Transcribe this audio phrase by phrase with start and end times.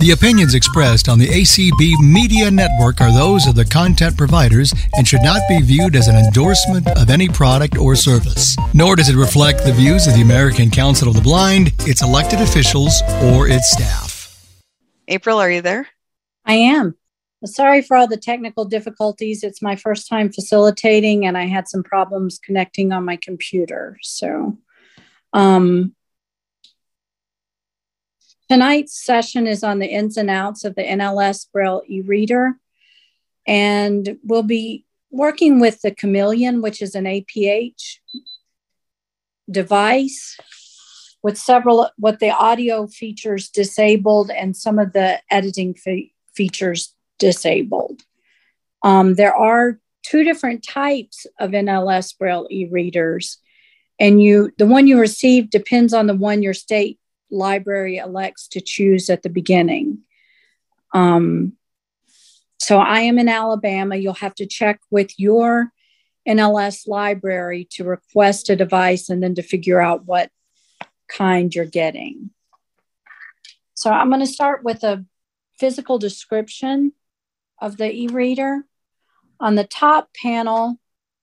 [0.00, 5.06] The opinions expressed on the ACB Media Network are those of the content providers and
[5.06, 8.56] should not be viewed as an endorsement of any product or service.
[8.72, 12.40] Nor does it reflect the views of the American Council of the Blind, its elected
[12.40, 14.34] officials, or its staff.
[15.06, 15.86] April, are you there?
[16.46, 16.96] I am.
[17.44, 19.44] Sorry for all the technical difficulties.
[19.44, 23.98] It's my first time facilitating, and I had some problems connecting on my computer.
[24.00, 24.56] So,
[25.34, 25.94] um,
[28.50, 32.56] Tonight's session is on the ins and outs of the NLS Braille e-reader.
[33.46, 37.98] And we'll be working with the Chameleon, which is an APH
[39.48, 40.36] device
[41.22, 48.02] with several, with the audio features disabled and some of the editing fe- features disabled.
[48.82, 53.38] Um, there are two different types of NLS Braille e-readers.
[54.00, 56.99] And you, the one you receive depends on the one your state
[57.30, 59.98] library elects to choose at the beginning.
[60.92, 61.54] Um,
[62.58, 63.96] so I am in Alabama.
[63.96, 65.72] You'll have to check with your
[66.28, 70.30] NLS library to request a device and then to figure out what
[71.08, 72.30] kind you're getting.
[73.74, 75.04] So I'm going to start with a
[75.58, 76.92] physical description
[77.60, 78.64] of the e-reader.
[79.40, 80.78] On the top panel,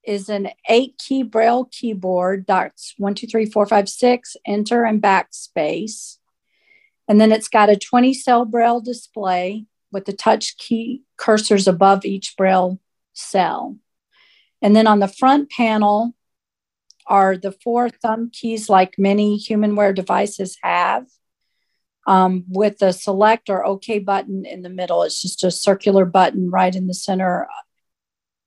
[0.07, 2.45] is an eight key braille keyboard.
[2.47, 6.17] That's one, two, three, four, five, six, enter and backspace.
[7.09, 12.05] And then it's got a 20 cell braille display with the touch key cursors above
[12.05, 12.79] each braille
[13.13, 13.77] cell.
[14.61, 16.15] And then on the front panel
[17.05, 21.05] are the four thumb keys, like many humanware devices have,
[22.05, 25.03] um, with the select or OK button in the middle.
[25.03, 27.47] It's just a circular button right in the center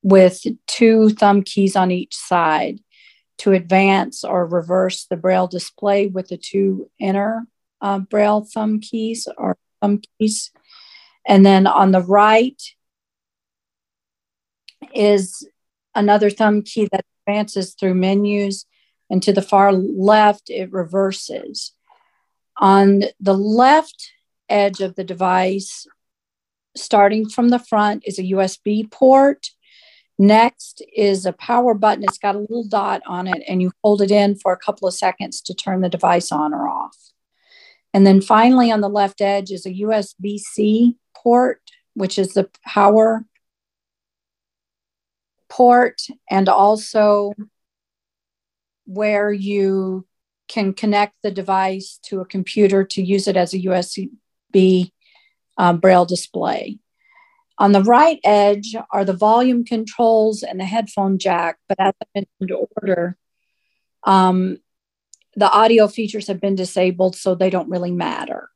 [0.02, 2.80] with two thumb keys on each side
[3.38, 7.46] to advance or reverse the braille display with the two inner
[7.80, 10.50] uh, braille thumb keys or thumb keys.
[11.26, 12.60] And then on the right
[14.94, 15.46] is
[15.94, 18.66] another thumb key that advances through menus.
[19.08, 21.72] And to the far left, it reverses.
[22.58, 24.12] On the left
[24.48, 25.86] edge of the device,
[26.76, 29.50] starting from the front, is a USB port
[30.20, 32.04] Next is a power button.
[32.04, 34.86] It's got a little dot on it, and you hold it in for a couple
[34.86, 36.94] of seconds to turn the device on or off.
[37.94, 41.62] And then finally, on the left edge is a USB C port,
[41.94, 43.24] which is the power
[45.48, 47.32] port, and also
[48.84, 50.06] where you
[50.48, 54.90] can connect the device to a computer to use it as a USB
[55.56, 56.78] um, braille display.
[57.60, 62.06] On the right edge are the volume controls and the headphone jack, but as I
[62.40, 63.18] mentioned order,
[64.04, 64.56] um,
[65.36, 68.48] the audio features have been disabled, so they don't really matter.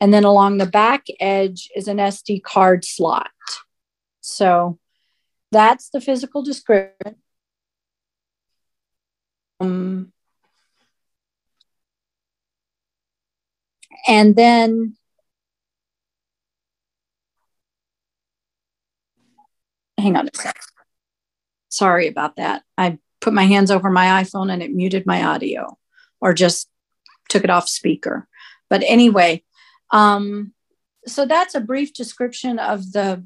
[0.00, 3.30] And then along the back edge is an SD card slot.
[4.22, 4.78] So
[5.52, 7.16] that's the physical description.
[9.60, 10.14] Um,
[14.08, 14.96] and then
[20.00, 20.58] hang on a sec.
[21.68, 22.62] Sorry about that.
[22.76, 25.78] I put my hands over my iPhone and it muted my audio
[26.20, 26.68] or just
[27.28, 28.26] took it off speaker.
[28.68, 29.44] But anyway,
[29.92, 30.52] um,
[31.06, 33.24] so that's a brief description of the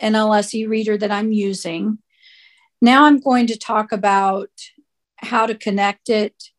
[0.00, 1.98] NLS e-reader that I'm using.
[2.80, 4.50] Now I'm going to talk about
[5.16, 6.50] how to connect it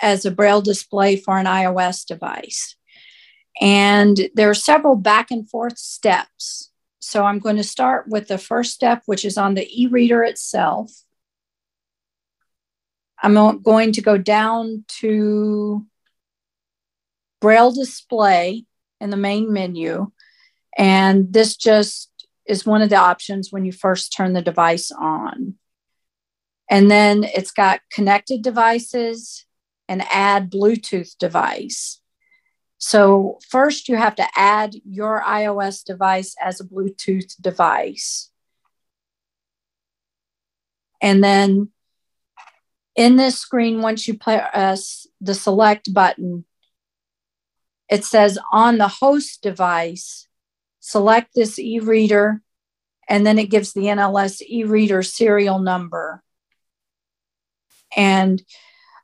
[0.00, 2.76] as a braille display for an iOS device.
[3.60, 6.70] And there are several back and forth steps
[7.04, 10.24] so I'm going to start with the first step, which is on the e reader
[10.24, 10.90] itself.
[13.22, 15.86] I'm going to go down to
[17.42, 18.64] Braille display
[19.02, 20.12] in the main menu.
[20.78, 22.10] And this just
[22.46, 25.54] is one of the options when you first turn the device on.
[26.70, 29.44] And then it's got connected devices
[29.88, 32.00] and add Bluetooth device.
[32.86, 38.30] So, first, you have to add your iOS device as a Bluetooth device.
[41.00, 41.70] And then
[42.94, 46.44] in this screen, once you press the select button,
[47.88, 50.28] it says on the host device,
[50.80, 52.42] select this e reader,
[53.08, 56.22] and then it gives the NLS e reader serial number.
[57.96, 58.42] And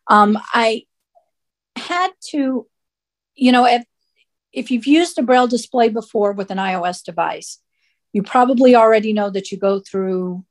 [0.07, 0.85] um, I
[1.77, 2.67] had to
[3.35, 3.85] you know, if,
[4.53, 7.59] if you've used a Braille display before with an iOS device,
[8.13, 10.45] you probably already know that you go through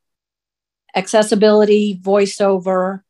[0.95, 3.01] accessibility, voiceover,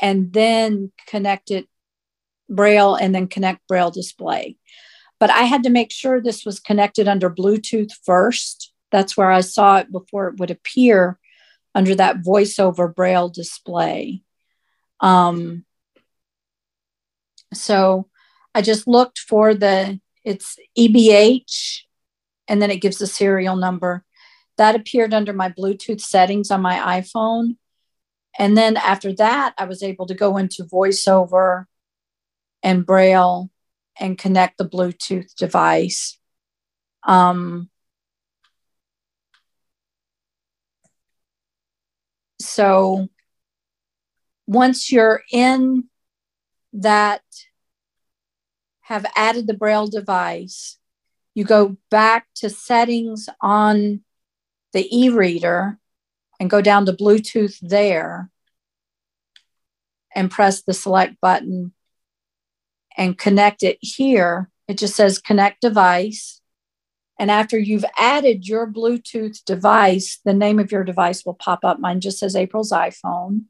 [0.00, 1.68] and then connect it
[2.48, 4.56] Braille and then connect Braille display.
[5.20, 8.72] but I had to make sure this was connected under Bluetooth first.
[8.92, 11.18] That's where I saw it before it would appear
[11.74, 14.22] under that voiceover braille display.
[15.00, 15.64] Um,
[17.52, 18.08] so
[18.54, 21.82] I just looked for the, it's EBH,
[22.48, 24.04] and then it gives the serial number.
[24.56, 27.56] That appeared under my Bluetooth settings on my iPhone.
[28.38, 31.66] And then after that, I was able to go into voiceover
[32.62, 33.50] and braille
[33.98, 36.18] and connect the Bluetooth device.
[37.04, 37.70] Um,
[42.40, 43.08] so
[44.46, 45.84] once you're in
[46.72, 47.22] that,
[48.88, 50.78] have added the Braille device,
[51.34, 54.00] you go back to settings on
[54.72, 55.78] the e reader
[56.40, 58.30] and go down to Bluetooth there
[60.14, 61.74] and press the select button
[62.96, 66.40] and connect it here, it just says connect device.
[67.18, 71.78] And after you've added your Bluetooth device, the name of your device will pop up.
[71.78, 73.44] Mine just says April's iPhone.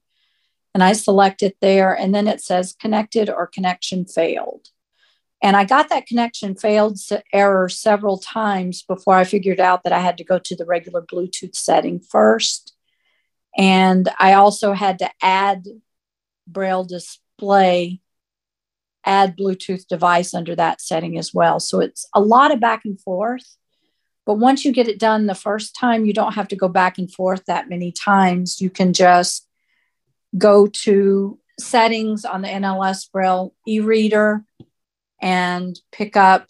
[0.74, 4.70] And I select it there, and then it says connected or connection failed.
[5.40, 6.98] And I got that connection failed
[7.32, 11.02] error several times before I figured out that I had to go to the regular
[11.02, 12.74] Bluetooth setting first.
[13.56, 15.64] And I also had to add
[16.46, 18.00] Braille display
[19.08, 21.58] add Bluetooth device under that setting as well.
[21.58, 23.56] So it's a lot of back and forth.
[24.26, 26.98] But once you get it done the first time, you don't have to go back
[26.98, 28.60] and forth that many times.
[28.60, 29.48] You can just
[30.36, 34.44] go to settings on the NLS Braille e reader
[35.20, 36.48] and pick up,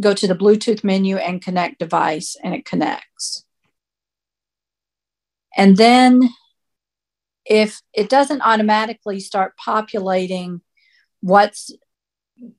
[0.00, 3.44] go to the Bluetooth menu and connect device, and it connects.
[5.56, 6.30] And then
[7.44, 10.60] if it doesn't automatically start populating
[11.20, 11.70] what's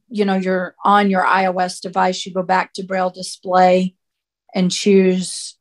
[0.10, 3.96] you know you're on your ios device you go back to braille display
[4.54, 5.58] and choose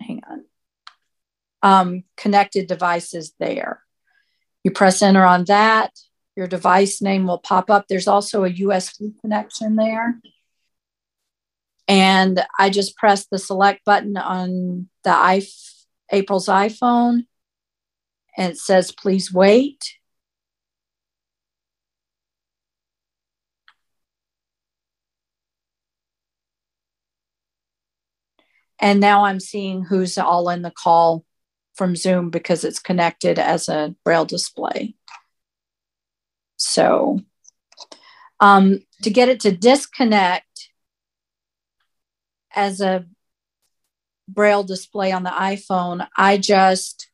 [0.00, 0.44] hang on
[1.62, 3.82] um, connected devices there
[4.64, 5.92] you press enter on that
[6.36, 10.20] your device name will pop up there's also a usb connection there
[11.88, 15.70] and i just press the select button on the iphone
[16.12, 17.26] April's iPhone
[18.36, 19.96] and it says, please wait.
[28.78, 31.24] And now I'm seeing who's all in the call
[31.74, 34.94] from Zoom because it's connected as a braille display.
[36.60, 37.20] So
[38.38, 40.68] um, to get it to disconnect
[42.54, 43.06] as a
[44.28, 47.08] braille display on the iPhone, I just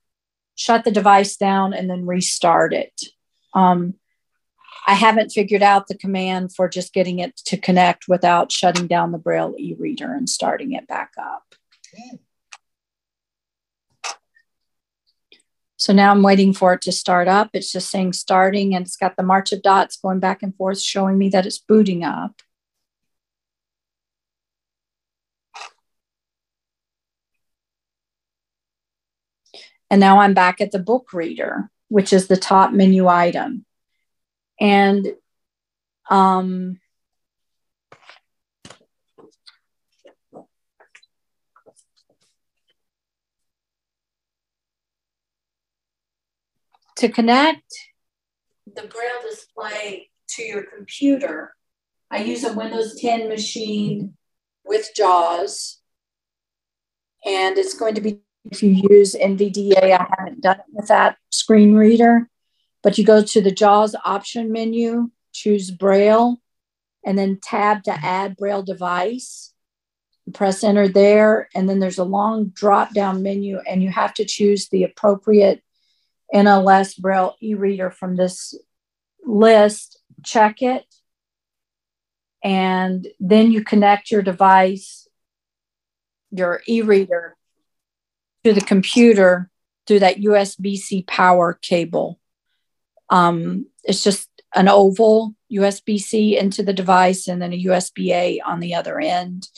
[0.56, 3.00] shut the device down and then restart it.
[3.54, 3.94] Um,
[4.86, 9.12] I haven't figured out the command for just getting it to connect without shutting down
[9.12, 11.54] the Braille e reader and starting it back up.
[15.86, 17.50] So now I'm waiting for it to start up.
[17.52, 20.80] It's just saying starting and it's got the march of dots going back and forth,
[20.80, 22.42] showing me that it's booting up.
[29.88, 33.64] And now I'm back at the book reader, which is the top menu item.
[34.58, 35.06] And
[36.10, 36.80] um,
[46.96, 47.72] to connect
[48.66, 51.54] the Braille display to your computer,
[52.10, 54.14] I use a Windows 10 machine
[54.64, 55.80] with JAWS.
[57.24, 61.16] And it's going to be if you use NVDA, I haven't done it with that
[61.30, 62.28] screen reader,
[62.82, 66.40] but you go to the JAWS option menu, choose Braille,
[67.04, 69.52] and then tab to add Braille device.
[70.32, 74.24] Press enter there, and then there's a long drop down menu, and you have to
[74.24, 75.62] choose the appropriate
[76.34, 78.54] NLS Braille e reader from this
[79.24, 79.98] list.
[80.24, 80.84] Check it,
[82.42, 85.08] and then you connect your device,
[86.30, 87.36] your e reader
[88.44, 89.50] to the computer
[89.86, 92.18] through that USB C power cable.
[93.10, 98.40] Um, it's just an oval USB C into the device and then a USB A
[98.40, 99.48] on the other end.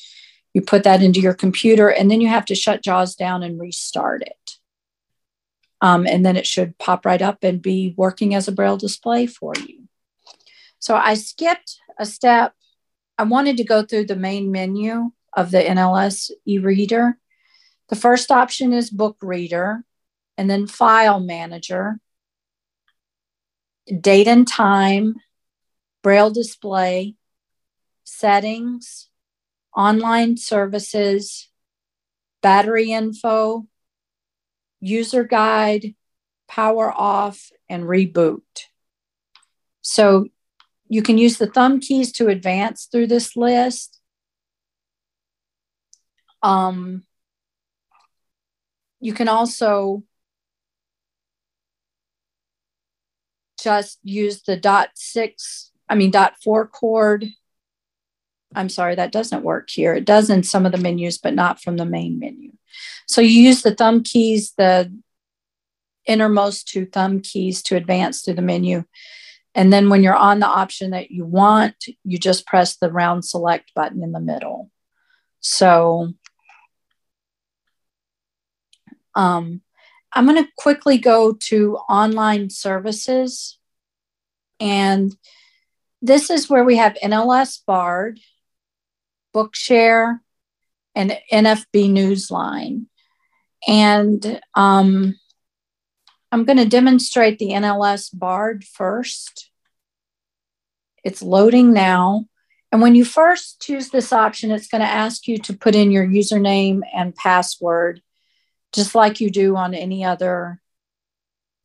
[0.54, 3.60] You put that into your computer and then you have to shut JAWS down and
[3.60, 4.37] restart it.
[5.80, 9.26] Um, and then it should pop right up and be working as a braille display
[9.26, 9.88] for you.
[10.80, 12.54] So I skipped a step.
[13.16, 17.18] I wanted to go through the main menu of the NLS e reader
[17.88, 19.82] the first option is Book Reader,
[20.36, 21.98] and then File Manager,
[24.00, 25.16] Date and Time,
[26.02, 27.16] Braille display,
[28.04, 29.08] settings,
[29.74, 31.48] online services,
[32.42, 33.66] battery info,
[34.80, 35.94] user guide,
[36.48, 38.42] power off, and reboot.
[39.80, 40.26] So
[40.88, 44.00] you can use the thumb keys to advance through this list.
[46.42, 47.04] Um,
[49.00, 50.04] you can also
[53.60, 57.26] just use the dot six, I mean, dot four chord.
[58.54, 59.94] I'm sorry, that doesn't work here.
[59.94, 62.52] It does in some of the menus, but not from the main menu.
[63.06, 64.92] So you use the thumb keys, the
[66.06, 68.84] innermost two thumb keys to advance through the menu.
[69.54, 71.74] And then when you're on the option that you want,
[72.04, 74.70] you just press the round select button in the middle.
[75.40, 76.12] So
[79.14, 79.62] um,
[80.12, 83.58] I'm going to quickly go to online services.
[84.60, 85.14] And
[86.00, 88.20] this is where we have NLS Bard,
[89.34, 90.20] Bookshare,
[90.94, 92.86] and NFB Newsline.
[93.66, 95.18] And um,
[96.30, 99.50] I'm going to demonstrate the NLS Bard first.
[101.04, 102.26] It's loading now.
[102.70, 105.90] And when you first choose this option, it's going to ask you to put in
[105.90, 108.02] your username and password
[108.74, 110.60] just like you do on any other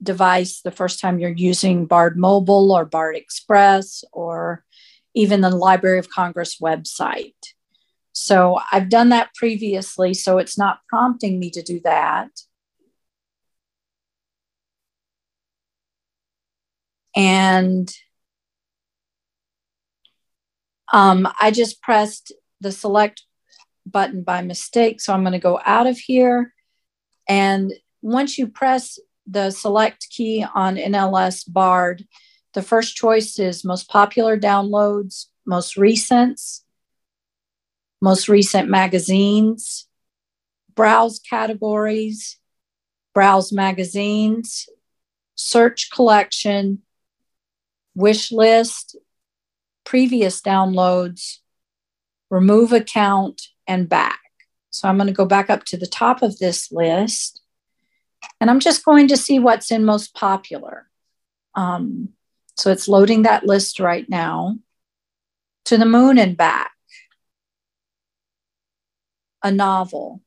[0.02, 4.64] device the first time you're using Bard Mobile or Bard Express or
[5.16, 7.36] even the Library of Congress website.
[8.12, 12.30] So I've done that previously, so it's not prompting me to do that.
[17.16, 17.92] And
[20.92, 23.24] um, I just pressed the select
[23.86, 25.02] button by mistake.
[25.02, 26.54] So I'm going to go out of here
[27.28, 32.06] and once you press the select key on NLS Bard,
[32.54, 36.40] the first choice is most popular downloads, most recent,
[38.02, 39.88] most recent magazines,
[40.76, 42.38] browse categories,
[43.14, 44.68] browse magazines,
[45.36, 46.82] search collection,
[47.96, 48.98] wish list,
[49.84, 51.40] previous downloads,
[52.30, 54.20] remove account, and back.
[54.70, 57.42] So I'm going to go back up to the top of this list
[58.40, 60.90] and I'm just going to see what's in most popular.
[61.56, 62.10] Um,
[62.56, 64.58] so it's loading that list right now.
[65.66, 66.74] To the Moon and Back,
[69.42, 70.22] a novel.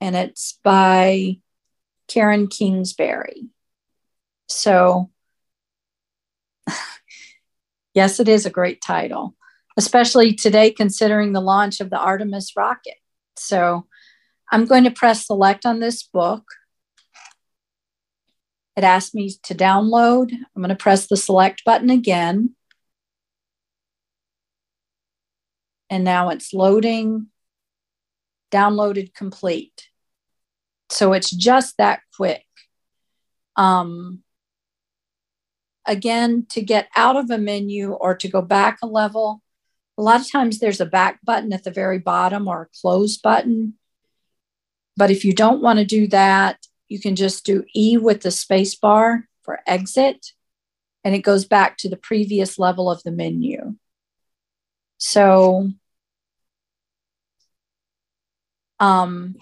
[0.00, 1.38] And it's by
[2.06, 3.48] Karen Kingsbury.
[4.48, 5.10] So,
[7.94, 9.34] yes, it is a great title
[9.76, 12.96] especially today, considering the launch of the Artemis rocket.
[13.36, 13.86] So
[14.50, 16.44] I'm going to press select on this book.
[18.76, 20.32] It asked me to download.
[20.32, 22.54] I'm going to press the select button again.
[25.88, 27.28] And now it's loading,
[28.52, 29.88] downloaded complete.
[30.90, 32.44] So it's just that quick.
[33.56, 34.22] Um,
[35.86, 39.42] again, to get out of a menu or to go back a level,
[39.96, 43.16] a lot of times there's a back button at the very bottom or a close
[43.16, 43.74] button.
[44.96, 48.30] But if you don't want to do that, you can just do E with the
[48.30, 50.32] space bar for exit,
[51.04, 53.76] and it goes back to the previous level of the menu.
[54.98, 55.70] So
[58.80, 59.36] um,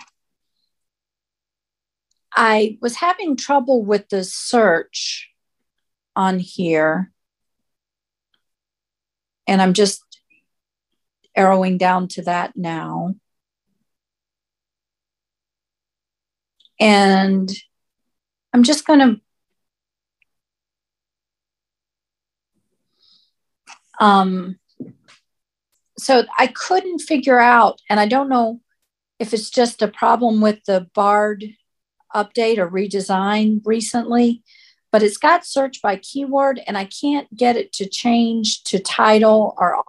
[2.35, 5.31] I was having trouble with the search
[6.17, 7.13] on here.
[9.47, 10.03] And I'm just
[11.37, 13.15] arrowing down to that now.
[16.85, 17.51] And
[18.53, 19.21] I'm just going to
[23.99, 24.59] um,
[25.97, 28.61] so I couldn't figure out, and I don't know
[29.19, 31.45] if it's just a problem with the BARD
[32.15, 34.43] update or redesign recently,
[34.93, 39.55] but it's got search by keyword, and I can't get it to change to title
[39.57, 39.83] or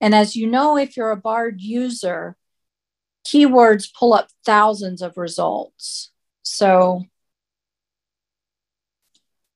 [0.00, 2.36] and as you know, if you're a BARD user,
[3.26, 6.10] keywords pull up thousands of results.
[6.42, 7.04] So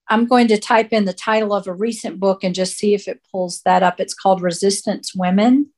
[0.09, 3.07] I'm going to type in the title of a recent book and just see if
[3.07, 4.00] it pulls that up.
[4.00, 5.71] It's called Resistance Women.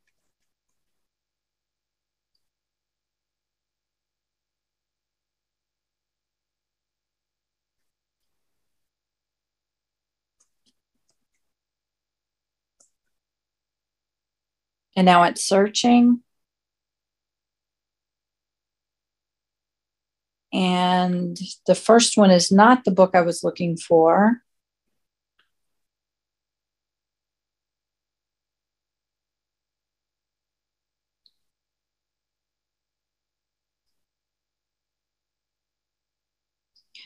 [14.96, 16.20] And now it's searching.
[20.52, 24.42] And the first one is not the book I was looking for.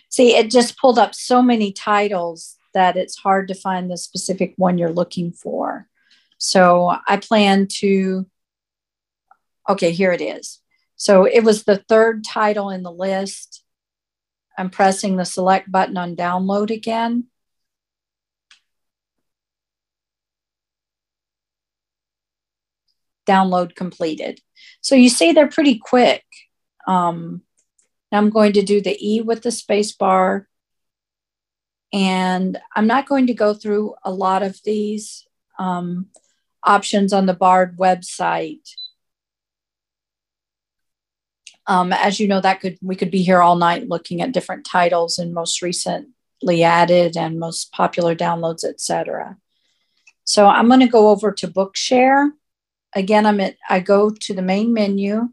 [0.08, 4.54] See, it just pulled up so many titles that it's hard to find the specific
[4.56, 5.88] one you're looking for.
[6.38, 8.26] So I plan to,
[9.68, 10.60] okay, here it is.
[10.96, 13.62] So it was the third title in the list.
[14.58, 17.26] I'm pressing the select button on download again.
[23.26, 24.40] Download completed.
[24.80, 26.24] So you see they're pretty quick.
[26.88, 27.42] Um,
[28.12, 30.48] I'm going to do the E with the space bar.
[31.92, 35.26] And I'm not going to go through a lot of these
[35.58, 36.06] um,
[36.62, 38.68] options on the BARD website.
[41.66, 44.64] Um, as you know, that could we could be here all night looking at different
[44.64, 49.36] titles and most recently added and most popular downloads, etc.
[50.24, 52.30] So I'm going to go over to Bookshare.
[52.94, 55.30] Again, I'm at I go to the main menu.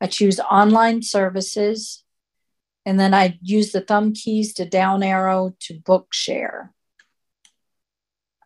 [0.00, 2.04] I choose online services,
[2.86, 6.70] and then I use the thumb keys to down arrow to Bookshare.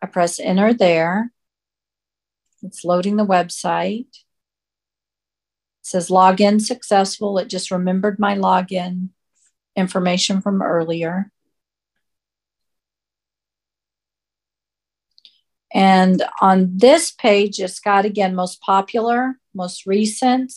[0.01, 1.31] I press enter there.
[2.61, 4.07] It's loading the website.
[5.85, 7.37] Says login successful.
[7.37, 9.09] It just remembered my login
[9.75, 11.31] information from earlier.
[15.71, 20.51] And on this page, it's got again most popular, most recent,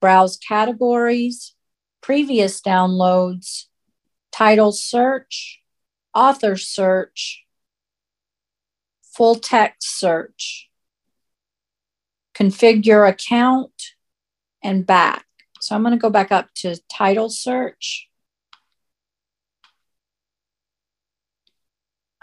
[0.00, 1.54] browse categories,
[2.00, 3.66] previous downloads,
[4.32, 5.60] title search,
[6.14, 7.44] author search,
[9.02, 10.70] full text search,
[12.34, 13.71] configure account,
[14.62, 15.24] and back.
[15.60, 18.08] So I'm going to go back up to title search.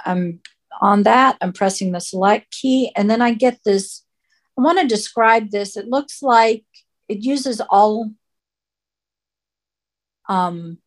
[0.06, 0.42] I'm
[0.82, 1.38] on that.
[1.42, 4.06] I'm pressing the select key, and then I get this.
[4.58, 5.78] I want to describe this.
[5.78, 6.66] It looks like
[7.08, 8.12] it uses all
[10.30, 10.78] um,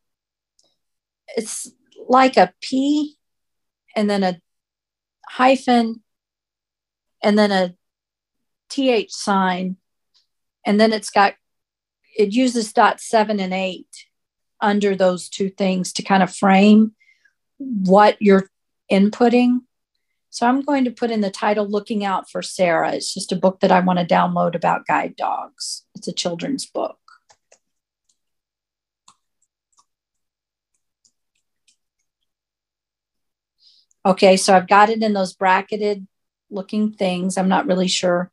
[1.37, 1.71] it's
[2.09, 3.17] like a P
[3.97, 4.41] and then a
[5.29, 6.03] hyphen
[7.23, 7.75] and then a
[8.71, 9.77] TH sign.
[10.65, 11.35] And then it's got,
[12.17, 14.07] it uses dot seven and eight
[14.61, 16.93] under those two things to kind of frame
[17.59, 18.49] what you're
[18.91, 19.61] inputting.
[20.31, 22.93] So I'm going to put in the title Looking Out for Sarah.
[22.93, 25.85] It's just a book that I want to download about guide dogs.
[25.95, 26.97] It's a children's book.
[34.05, 36.07] Okay, so I've got it in those bracketed
[36.51, 37.37] looking things.
[37.37, 38.33] I'm not really sure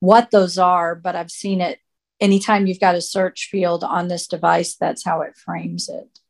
[0.00, 1.78] what those are, but I've seen it
[2.20, 6.20] anytime you've got a search field on this device, that's how it frames it.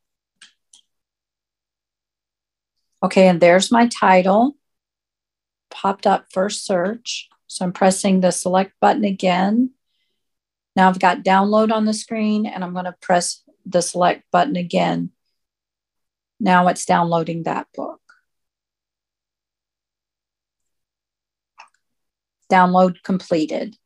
[3.03, 4.57] Okay, and there's my title.
[5.71, 7.29] Popped up first search.
[7.47, 9.71] So I'm pressing the select button again.
[10.75, 14.57] Now I've got download on the screen and I'm going to press the select button
[14.57, 15.11] again.
[16.41, 18.01] Now it's downloading that book.
[22.51, 23.77] download completed.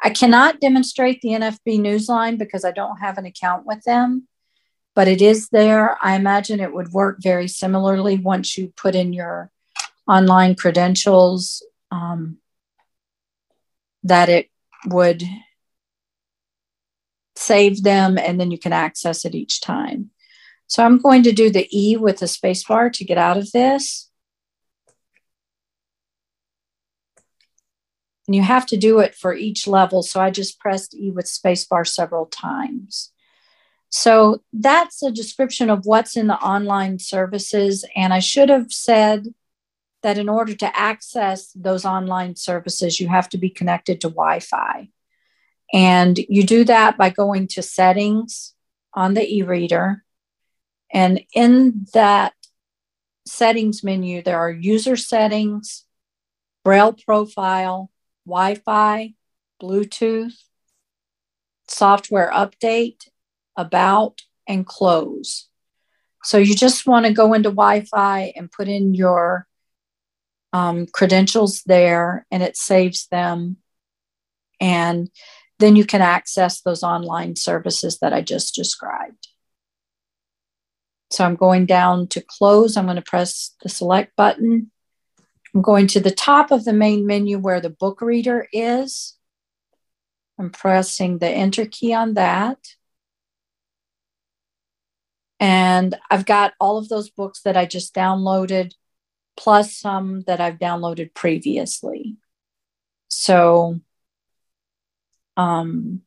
[0.00, 4.28] I cannot demonstrate the NFB Newsline because I don't have an account with them,
[4.94, 5.96] but it is there.
[6.00, 9.50] I imagine it would work very similarly once you put in your
[10.06, 12.38] online credentials, um,
[14.04, 14.48] that it
[14.86, 15.22] would
[17.36, 20.10] save them and then you can access it each time.
[20.66, 24.07] So I'm going to do the E with the spacebar to get out of this.
[28.28, 30.02] And you have to do it for each level.
[30.02, 33.10] So I just pressed E with spacebar several times.
[33.88, 37.86] So that's a description of what's in the online services.
[37.96, 39.28] And I should have said
[40.02, 44.40] that in order to access those online services, you have to be connected to Wi
[44.40, 44.90] Fi.
[45.72, 48.54] And you do that by going to settings
[48.92, 50.04] on the e reader.
[50.92, 52.34] And in that
[53.26, 55.86] settings menu, there are user settings,
[56.62, 57.90] Braille profile,
[58.28, 59.14] Wi Fi,
[59.60, 60.34] Bluetooth,
[61.66, 63.08] software update,
[63.56, 65.48] about, and close.
[66.24, 69.46] So you just want to go into Wi Fi and put in your
[70.52, 73.56] um, credentials there, and it saves them.
[74.60, 75.10] And
[75.58, 79.28] then you can access those online services that I just described.
[81.10, 82.76] So I'm going down to close.
[82.76, 84.70] I'm going to press the select button.
[85.54, 89.16] I'm going to the top of the main menu where the book reader is.
[90.38, 92.58] I'm pressing the enter key on that.
[95.40, 98.72] And I've got all of those books that I just downloaded,
[99.36, 102.16] plus some that I've downloaded previously.
[103.08, 103.80] So,
[105.36, 106.02] um,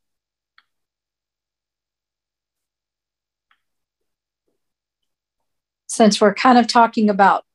[5.88, 7.46] since we're kind of talking about,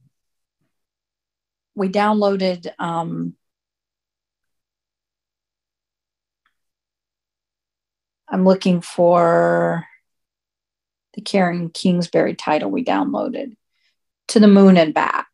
[1.77, 3.37] we downloaded um,
[8.29, 9.87] I'm looking for
[11.15, 13.57] the Karen Kingsbury title we downloaded
[14.29, 15.29] to the moon and back.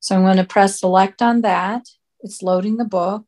[0.00, 1.86] So I'm going to press select on that.
[2.20, 3.24] It's loading the book.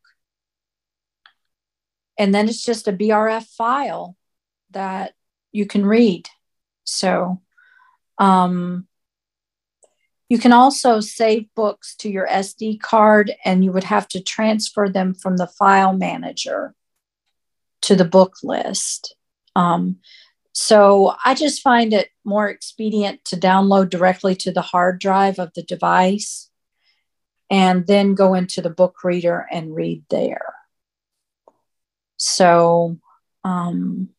[2.19, 4.15] And then it's just a BRF file
[4.71, 5.13] that
[5.51, 6.27] you can read.
[6.83, 7.41] So
[8.17, 8.87] um,
[10.29, 14.89] you can also save books to your SD card, and you would have to transfer
[14.89, 16.73] them from the file manager
[17.81, 19.15] to the book list.
[19.55, 19.97] Um,
[20.51, 25.51] so I just find it more expedient to download directly to the hard drive of
[25.53, 26.49] the device
[27.49, 30.53] and then go into the book reader and read there.
[32.17, 32.97] So,
[33.43, 34.09] um,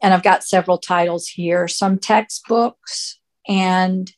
[0.00, 3.18] and I've got several titles here, some textbooks.
[3.48, 4.10] And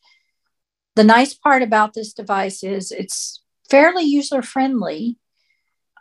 [0.97, 5.19] the nice part about this device is it's fairly user friendly.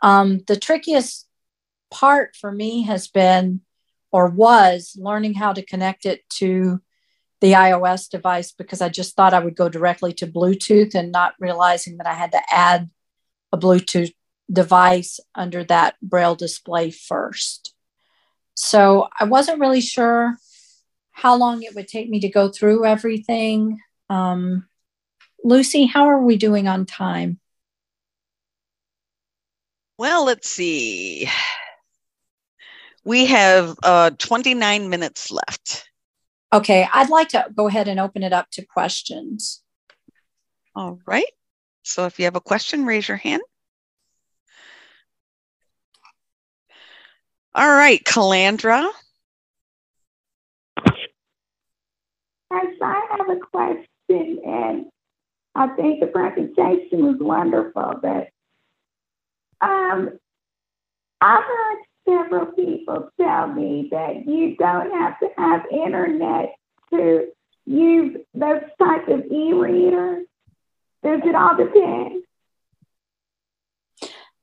[0.02, 1.26] Um, the trickiest
[1.90, 3.60] part for me has been
[4.12, 6.80] or was learning how to connect it to
[7.40, 11.34] the iOS device because I just thought I would go directly to Bluetooth and not
[11.38, 12.90] realizing that I had to add
[13.52, 14.12] a Bluetooth
[14.52, 17.69] device under that braille display first.
[18.62, 20.36] So I wasn't really sure
[21.12, 23.80] how long it would take me to go through everything.
[24.10, 24.68] Um,
[25.42, 27.40] Lucy, how are we doing on time?
[29.96, 31.26] Well, let's see.
[33.02, 35.88] We have uh, 29 minutes left.
[36.52, 39.62] Okay, I'd like to go ahead and open it up to questions.
[40.76, 41.32] All right.
[41.82, 43.42] So if you have a question, raise your hand.
[47.54, 48.88] All right, Calandra.
[52.52, 54.86] Yes, I have a question, and
[55.54, 58.28] I think the presentation was wonderful, but
[59.60, 60.18] um,
[61.20, 66.54] I've heard several people tell me that you don't have to have internet
[66.92, 67.26] to
[67.66, 70.26] use those types of e-readers.
[71.02, 72.22] Does it all depend?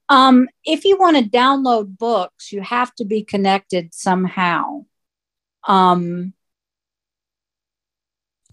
[0.09, 4.85] Um, if you want to download books, you have to be connected somehow.
[5.67, 6.33] Um,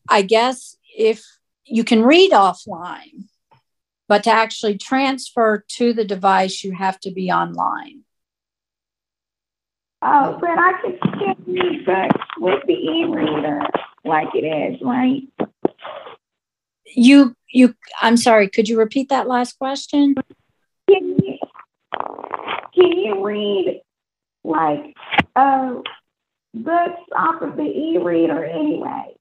[0.08, 1.24] I guess if
[1.64, 3.28] you can read offline,
[4.08, 8.02] but to actually transfer to the device, you have to be online.
[10.02, 13.60] Oh, but I can still read books with the e-reader
[14.04, 15.22] like it is, right?
[16.94, 17.74] You, you.
[18.02, 18.48] I'm sorry.
[18.48, 20.14] Could you repeat that last question?
[20.88, 21.33] Can you
[22.74, 23.82] can you read
[24.42, 24.94] like
[25.36, 25.74] uh,
[26.52, 29.16] books off of the e-reader anyway?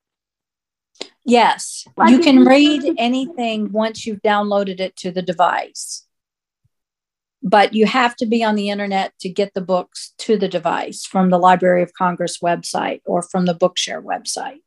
[1.25, 6.05] Yes, like you can read anything once you've downloaded it to the device.
[7.41, 11.05] But you have to be on the internet to get the books to the device
[11.05, 14.59] from the Library of Congress website or from the Bookshare website.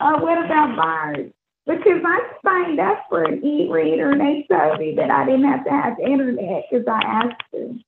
[0.00, 1.32] Oh, what about Bard?
[1.66, 5.64] Because I signed up for an e-reader and they told me that I didn't have
[5.64, 7.82] to have internet because I asked them.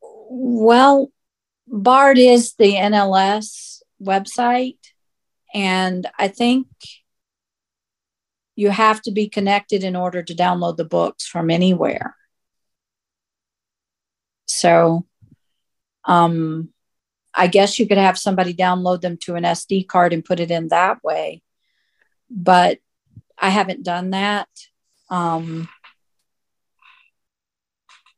[0.00, 1.10] Well,
[1.66, 4.78] BARD is the NLS website,
[5.52, 6.66] and I think
[8.54, 12.16] you have to be connected in order to download the books from anywhere.
[14.46, 15.06] So,
[16.04, 16.70] um,
[17.34, 20.50] I guess you could have somebody download them to an SD card and put it
[20.50, 21.42] in that way,
[22.30, 22.78] but
[23.38, 24.48] I haven't done that.
[25.10, 25.68] Um,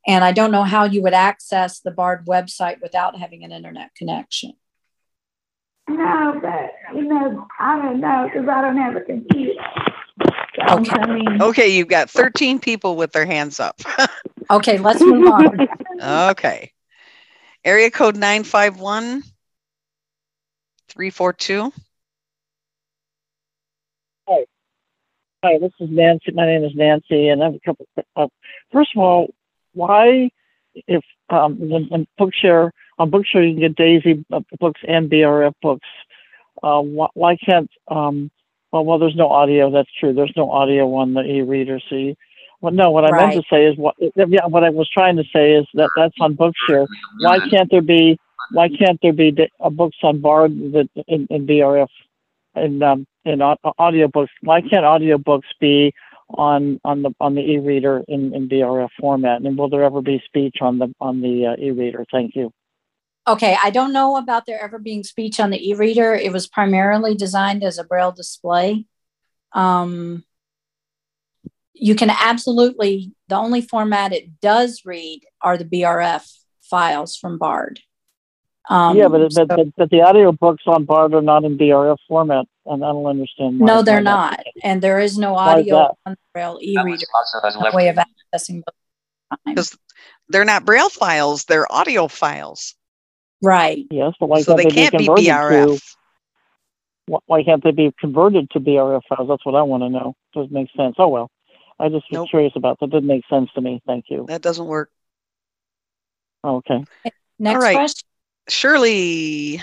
[0.07, 3.93] and I don't know how you would access the BARD website without having an internet
[3.95, 4.53] connection.
[5.87, 9.53] No, but you know, I don't know because I don't have a computer.
[10.55, 10.91] So, okay.
[10.91, 13.79] I mean, okay, you've got 13 people with their hands up.
[14.51, 15.67] okay, let's move on.
[16.31, 16.71] okay.
[17.63, 19.23] Area code 951
[20.89, 21.71] 342.
[25.43, 26.31] Hi, this is Nancy.
[26.33, 27.87] My name is Nancy, and I have a couple.
[28.15, 28.27] Uh,
[28.71, 29.33] first of all,
[29.73, 30.29] why,
[30.85, 34.23] if um, in, Bookshare on Bookshare you can get Daisy
[34.59, 35.87] books and BRF books,
[36.61, 38.29] uh, why, why, can't um,
[38.71, 39.71] well, well, there's no audio.
[39.71, 40.13] That's true.
[40.13, 41.79] There's no audio on the e-reader.
[41.89, 42.15] So, you,
[42.61, 42.91] well, no.
[42.91, 43.29] What I right.
[43.29, 43.95] meant to say is what.
[43.99, 46.85] Yeah, what I was trying to say is that that's on Bookshare.
[47.21, 48.19] Why can't there be?
[48.51, 51.89] Why can't there be uh, books on Bard that in, in BRF
[52.55, 54.31] in um, in audio books?
[54.41, 55.93] Why can't audiobooks be
[56.29, 59.41] on on the on the e-reader in, in BRF format?
[59.41, 62.05] And will there ever be speech on the on the uh, e-reader?
[62.11, 62.51] Thank you.
[63.27, 66.15] Okay, I don't know about there ever being speech on the e-reader.
[66.15, 68.85] It was primarily designed as a braille display.
[69.53, 70.23] Um,
[71.73, 76.27] you can absolutely the only format it does read are the BRF
[76.61, 77.79] files from Bard.
[78.69, 81.97] Um, yeah, but, so, but, but, the audio books on Bard are not in BRF
[82.07, 83.59] format, and I don't understand.
[83.59, 84.45] no, they're not, that.
[84.63, 87.05] and there is no audio on the Braille e-reader
[87.73, 88.61] way of accessing
[89.45, 89.75] Because
[90.29, 92.75] they're not Braille files; they're audio files.
[93.41, 93.87] Right.
[93.89, 95.79] Yes, but why so they, can't be, be BRF.
[97.07, 99.27] To, why can't they be converted to BRF files?
[99.27, 100.13] That's what I want to know.
[100.33, 100.95] Does it make sense?
[100.99, 101.31] Oh well,
[101.79, 102.29] I just was nope.
[102.29, 102.91] curious about that.
[102.91, 103.81] Didn't make sense to me.
[103.87, 104.25] Thank you.
[104.27, 104.91] That doesn't work.
[106.45, 106.85] okay.
[107.39, 107.75] Next All right.
[107.75, 108.07] question.
[108.49, 109.61] Shirley.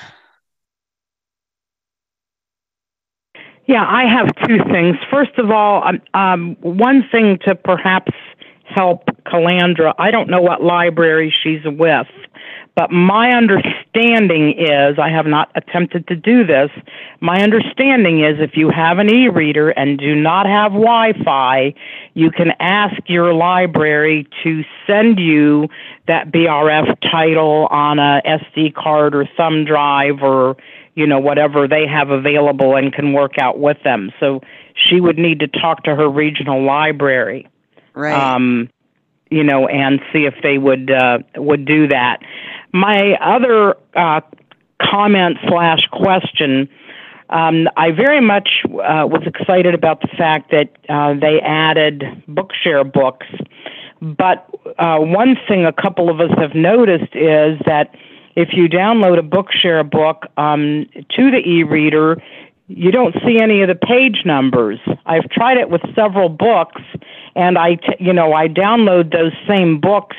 [3.66, 4.96] Yeah, I have two things.
[5.10, 8.12] First of all, um, um, one thing to perhaps
[8.64, 9.94] help Calandra.
[9.98, 12.06] I don't know what library she's with,
[12.78, 16.70] but my understanding is, I have not attempted to do this.
[17.20, 21.74] My understanding is if you have an e reader and do not have Wi Fi,
[22.14, 25.66] you can ask your library to send you
[26.06, 30.56] that BRF title on a SD card or thumb drive or
[30.94, 34.12] you know whatever they have available and can work out with them.
[34.20, 34.40] So
[34.76, 37.48] she would need to talk to her regional library.
[37.92, 38.14] Right.
[38.14, 38.70] Um,
[39.30, 42.20] you know, and see if they would uh, would do that.
[42.72, 44.20] My other uh,
[44.80, 46.68] comment slash question.
[47.30, 52.90] Um, I very much uh, was excited about the fact that uh, they added Bookshare
[52.90, 53.26] books.
[54.00, 57.94] But uh, one thing a couple of us have noticed is that
[58.36, 62.22] if you download a Bookshare book um, to the e reader,
[62.68, 64.78] you don't see any of the page numbers.
[65.06, 66.82] I've tried it with several books,
[67.34, 70.16] and I, t- you know, I download those same books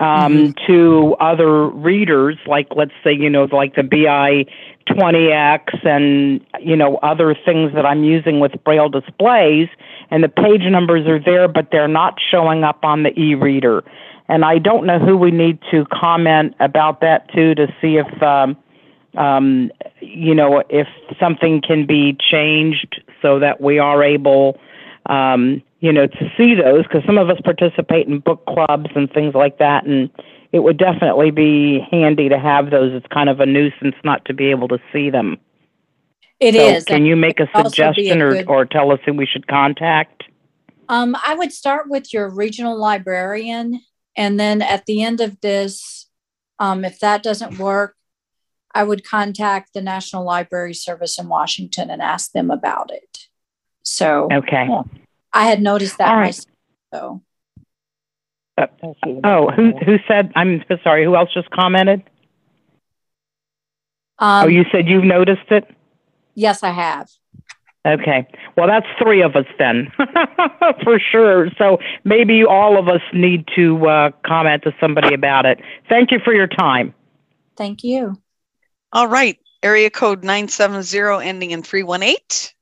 [0.00, 0.66] um, mm-hmm.
[0.66, 4.46] to other readers, like let's say, you know, like the BI
[4.88, 9.68] 20X and, you know, other things that I'm using with Braille displays,
[10.10, 13.84] and the page numbers are there, but they're not showing up on the e reader.
[14.28, 18.22] And I don't know who we need to comment about that to to see if,
[18.22, 18.56] um,
[19.16, 20.86] um, you know, if
[21.18, 24.60] something can be changed so that we are able
[25.06, 29.10] um, you know, to see those because some of us participate in book clubs and
[29.12, 30.10] things like that, and
[30.52, 32.92] it would definitely be handy to have those.
[32.92, 35.38] It's kind of a nuisance not to be able to see them.
[36.40, 36.84] It so is.
[36.84, 38.48] Can you make a suggestion a or, good...
[38.48, 40.24] or tell us who we should contact?
[40.88, 43.80] Um, I would start with your regional librarian,
[44.16, 46.08] and then at the end of this,
[46.58, 47.94] um, if that doesn't work,
[48.74, 53.26] I would contact the National Library Service in Washington and ask them about it.
[53.82, 54.68] So okay,
[55.38, 56.46] I had noticed that myself.
[56.92, 57.22] So.
[58.58, 58.66] Uh,
[59.22, 60.32] oh, who who said?
[60.34, 61.04] I'm sorry.
[61.04, 62.02] Who else just commented?
[64.18, 65.64] Um, oh, you said you've noticed it.
[66.34, 67.08] Yes, I have.
[67.86, 68.26] Okay.
[68.56, 69.92] Well, that's three of us then,
[70.82, 71.50] for sure.
[71.56, 75.60] So maybe all of us need to uh, comment to somebody about it.
[75.88, 76.92] Thank you for your time.
[77.56, 78.20] Thank you.
[78.92, 79.38] All right.
[79.62, 82.57] Area code 970 ending in 318.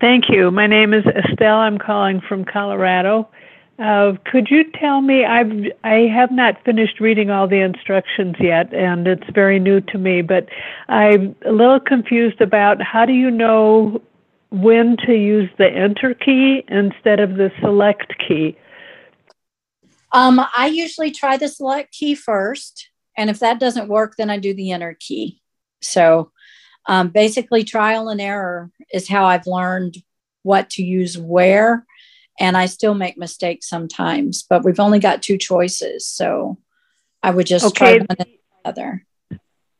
[0.00, 0.50] Thank you.
[0.50, 1.56] My name is Estelle.
[1.56, 3.28] I'm calling from Colorado.
[3.78, 5.24] Uh, could you tell me?
[5.24, 5.52] I've
[5.84, 10.20] I have not finished reading all the instructions yet, and it's very new to me.
[10.20, 10.48] But
[10.88, 14.02] I'm a little confused about how do you know
[14.50, 18.56] when to use the Enter key instead of the Select key?
[20.12, 24.38] Um, I usually try the Select key first, and if that doesn't work, then I
[24.38, 25.40] do the Enter key.
[25.80, 26.32] So
[26.86, 29.96] um, basically, trial and error is how I've learned
[30.42, 31.84] what to use where.
[32.40, 36.06] And I still make mistakes sometimes, but we've only got two choices.
[36.06, 36.56] So
[37.22, 37.98] I would just okay.
[37.98, 39.04] try one and the other.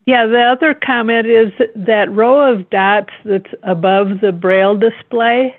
[0.07, 5.55] Yeah, the other comment is that row of dots that's above the braille display.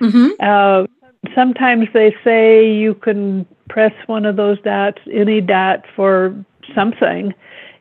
[0.00, 0.28] Mm-hmm.
[0.40, 0.86] Uh,
[1.34, 6.34] sometimes they say you can press one of those dots, any dot for
[6.74, 7.34] something.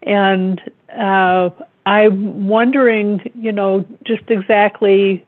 [0.04, 0.60] And
[0.92, 1.52] uh,
[1.88, 5.26] I'm wondering, you know, just exactly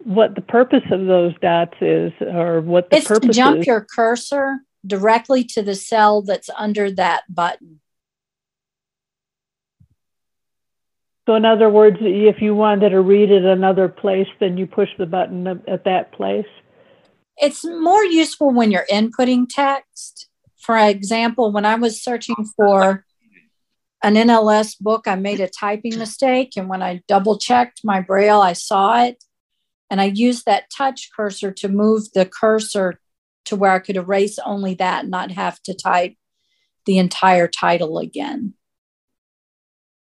[0.00, 3.66] what the purpose of those dots is, or what the it's purpose to jump is.
[3.66, 7.80] your cursor directly to the cell that's under that button.
[11.24, 14.90] So, in other words, if you wanted to read it another place, then you push
[14.98, 16.44] the button at that place.
[17.38, 20.28] It's more useful when you're inputting text.
[20.58, 23.06] For example, when I was searching for
[24.04, 26.52] an NLS book, I made a typing mistake.
[26.56, 29.24] And when I double checked my Braille, I saw it.
[29.90, 33.00] And I used that touch cursor to move the cursor
[33.46, 36.14] to where I could erase only that and not have to type
[36.84, 38.52] the entire title again.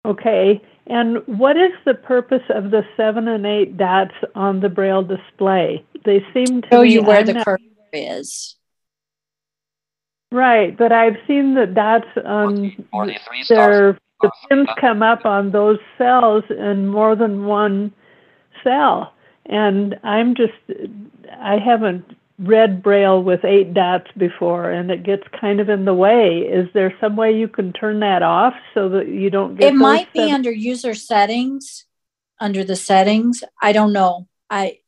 [0.05, 0.61] Okay.
[0.87, 5.85] And what is the purpose of the seven and eight dots on the braille display?
[6.03, 7.63] They seem to show you where the cursor
[7.93, 8.57] is.
[10.33, 13.15] Right, but I've seen that dots um, on
[13.47, 17.93] their the pins come up on those cells in more than one
[18.63, 19.13] cell,
[19.45, 20.53] and I'm just
[21.39, 25.93] I haven't read braille with eight dots before and it gets kind of in the
[25.93, 26.39] way.
[26.39, 29.75] Is there some way you can turn that off so that you don't get it
[29.75, 31.85] might be under user settings
[32.39, 33.43] under the settings.
[33.61, 34.27] I don't know.
[34.49, 34.79] I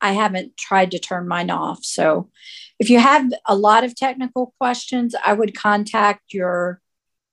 [0.00, 2.30] i haven't tried to turn mine off so
[2.78, 6.80] if you have a lot of technical questions i would contact your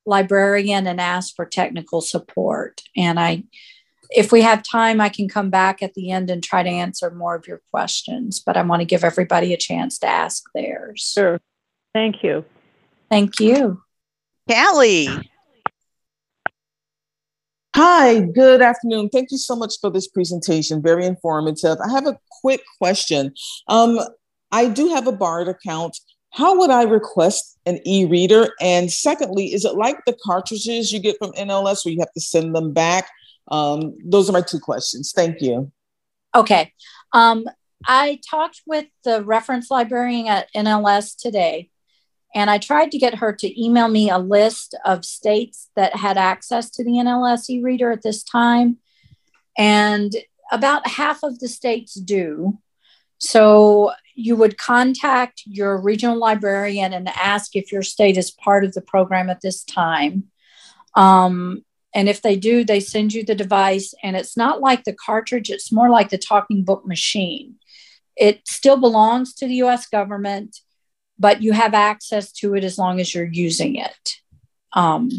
[0.05, 3.43] librarian and ask for technical support and i
[4.11, 7.11] if we have time, I can come back at the end and try to answer
[7.11, 11.11] more of your questions, but I want to give everybody a chance to ask theirs.
[11.13, 11.39] Sure.
[11.93, 12.45] Thank you.
[13.09, 13.81] Thank you.
[14.49, 15.07] Callie.
[17.75, 19.09] Hi, good afternoon.
[19.09, 20.81] Thank you so much for this presentation.
[20.81, 21.77] Very informative.
[21.85, 23.33] I have a quick question.
[23.67, 23.99] Um,
[24.55, 25.97] I do have a BARD account.
[26.31, 28.53] How would I request an e-reader?
[28.61, 32.21] And secondly, is it like the cartridges you get from NLS where you have to
[32.21, 33.09] send them back?
[33.49, 35.11] Um, those are my two questions.
[35.13, 35.73] Thank you.
[36.33, 36.71] Okay.
[37.11, 37.45] Um,
[37.85, 41.69] I talked with the reference librarian at NLS today,
[42.33, 46.17] and I tried to get her to email me a list of states that had
[46.17, 48.77] access to the NLS e reader at this time.
[49.57, 50.15] And
[50.49, 52.57] about half of the states do.
[53.17, 58.73] So you would contact your regional librarian and ask if your state is part of
[58.73, 60.25] the program at this time.
[60.95, 63.93] Um, and if they do, they send you the device.
[64.01, 67.55] And it's not like the cartridge, it's more like the talking book machine.
[68.15, 70.59] It still belongs to the US government,
[71.19, 74.15] but you have access to it as long as you're using it.
[74.71, 75.09] Um,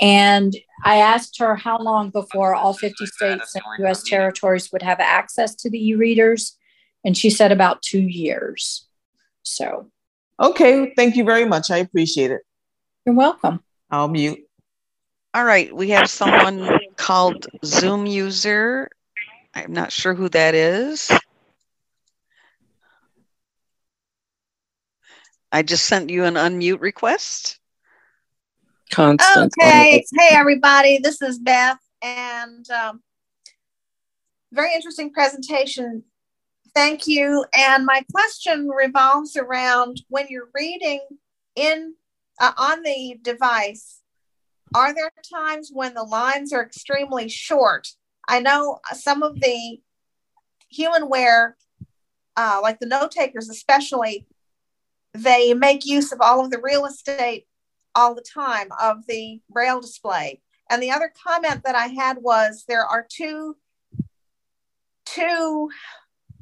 [0.00, 0.54] and
[0.84, 5.54] I asked her how long before all 50 states and US territories would have access
[5.56, 6.58] to the e readers.
[7.06, 8.86] And she said about two years.
[9.42, 9.90] So.
[10.38, 10.92] Okay.
[10.94, 11.70] Thank you very much.
[11.70, 12.42] I appreciate it.
[13.06, 13.60] You're welcome.
[13.90, 14.40] I'll mute.
[15.32, 16.66] All right, we have someone
[16.96, 18.88] called Zoom user.
[19.54, 21.12] I'm not sure who that is.
[25.52, 27.58] I just sent you an unmute request.
[28.90, 29.52] Constant.
[29.60, 30.04] Okay.
[30.18, 30.98] Hey, everybody.
[30.98, 31.78] This is Beth.
[32.02, 33.02] And um,
[34.52, 36.02] very interesting presentation.
[36.76, 37.42] Thank you.
[37.56, 41.00] And my question revolves around when you're reading
[41.54, 41.94] in
[42.38, 44.02] uh, on the device,
[44.74, 47.88] are there times when the lines are extremely short?
[48.28, 49.80] I know some of the
[50.78, 51.54] Humanware,
[52.36, 54.26] uh, like the note takers especially,
[55.14, 57.46] they make use of all of the real estate
[57.94, 60.42] all the time of the braille display.
[60.68, 63.56] And the other comment that I had was there are two
[65.06, 65.70] two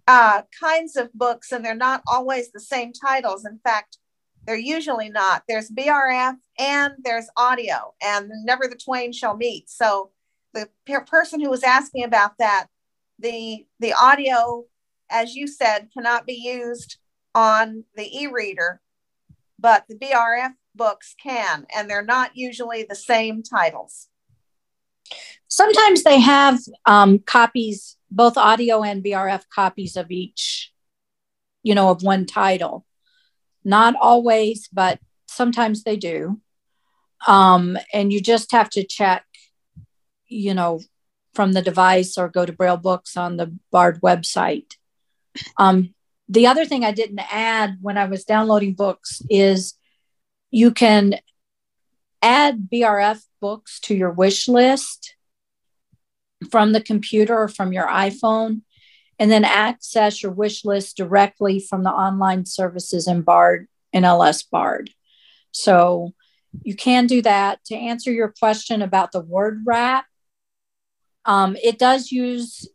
[0.06, 3.44] uh, kinds of books, and they're not always the same titles.
[3.44, 3.98] In fact,
[4.46, 5.44] they're usually not.
[5.48, 9.70] There's BRF and there's audio, and never the twain shall meet.
[9.70, 10.10] So
[10.52, 12.66] the per- person who was asking about that,
[13.18, 14.64] the the audio,
[15.10, 16.98] as you said, cannot be used
[17.34, 18.80] on the e-reader,
[19.58, 24.08] but the BRF books can, and they're not usually the same titles.
[25.48, 30.72] Sometimes they have um, copies, both audio and BRF copies of each,
[31.62, 32.84] you know, of one title.
[33.64, 36.40] Not always, but sometimes they do.
[37.26, 39.24] Um, and you just have to check,
[40.26, 40.80] you know,
[41.34, 44.74] from the device or go to Braille Books on the BARD website.
[45.58, 45.94] Um,
[46.28, 49.74] the other thing I didn't add when I was downloading books is
[50.50, 51.16] you can
[52.22, 55.13] add BRF books to your wish list
[56.44, 58.62] from the computer or from your iPhone
[59.18, 64.90] and then access your wish list directly from the online services in Bard NLS Bard.
[65.52, 66.12] So
[66.62, 67.64] you can do that.
[67.66, 70.06] To answer your question about the word wrap,
[71.24, 72.68] um, it does use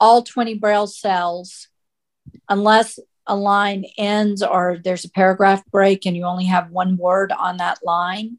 [0.00, 1.68] all 20 braille cells
[2.48, 7.30] unless a line ends or there's a paragraph break and you only have one word
[7.32, 8.38] on that line.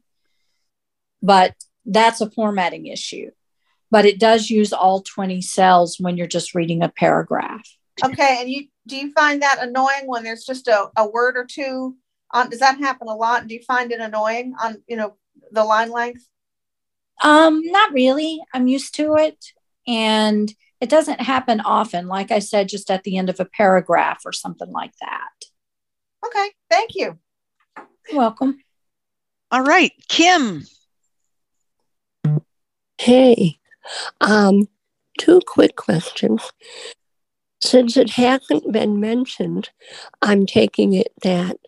[1.22, 1.54] But
[1.86, 3.30] that's a formatting issue
[3.90, 7.66] but it does use all 20 cells when you're just reading a paragraph.
[8.02, 11.44] Okay, and you do you find that annoying when there's just a, a word or
[11.44, 11.96] two
[12.32, 13.46] on does that happen a lot?
[13.46, 15.16] Do you find it annoying on, you know,
[15.50, 16.26] the line length?
[17.22, 18.40] Um, not really.
[18.54, 19.52] I'm used to it.
[19.86, 22.08] And it doesn't happen often.
[22.08, 25.28] Like I said, just at the end of a paragraph or something like that.
[26.24, 27.18] Okay, thank you.
[28.08, 28.58] You're welcome.
[29.50, 30.64] All right, Kim.
[32.98, 33.59] Hey,
[34.20, 34.68] um,
[35.18, 36.52] two quick questions.
[37.62, 39.70] Since it hasn't been mentioned,
[40.22, 41.58] I'm taking it that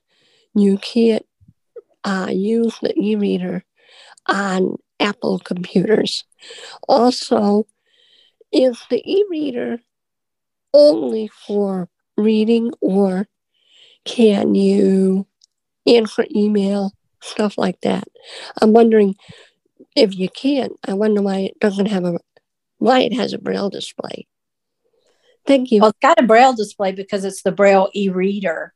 [0.55, 1.27] you can't
[2.05, 3.65] uh, use the e reader
[4.27, 6.25] on Apple computers.
[6.89, 7.67] Also,
[8.51, 9.81] is the e reader
[10.73, 13.27] only for reading or
[14.05, 15.27] can you
[15.87, 18.05] answer email, stuff like that?
[18.61, 19.15] I'm wondering
[19.95, 22.19] if you can't, I wonder why it doesn't have a
[22.79, 24.27] why it has a braille display.
[25.47, 25.81] Thank you.
[25.81, 28.73] Well, it's got a braille display because it's the braille e-reader,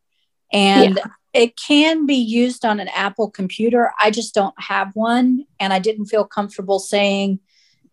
[0.53, 1.07] and yeah.
[1.33, 3.93] it can be used on an Apple computer.
[4.01, 7.41] I just don't have one, and I didn't feel comfortable saying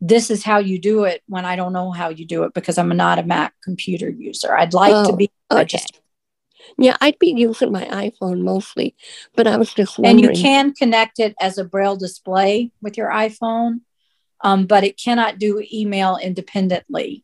[0.02, 2.78] this is how you do it when I don't know how you do it because
[2.78, 4.54] I'm not a Mac computer user.
[4.56, 5.32] I'd like oh, to be.
[5.50, 5.80] Oh, okay.
[6.78, 8.96] Yeah, I'd be using my iPhone mostly,
[9.36, 10.26] but I was just wondering.
[10.26, 13.82] And you can connect it as a braille display with your iPhone,
[14.42, 17.24] um, but it cannot do email independently.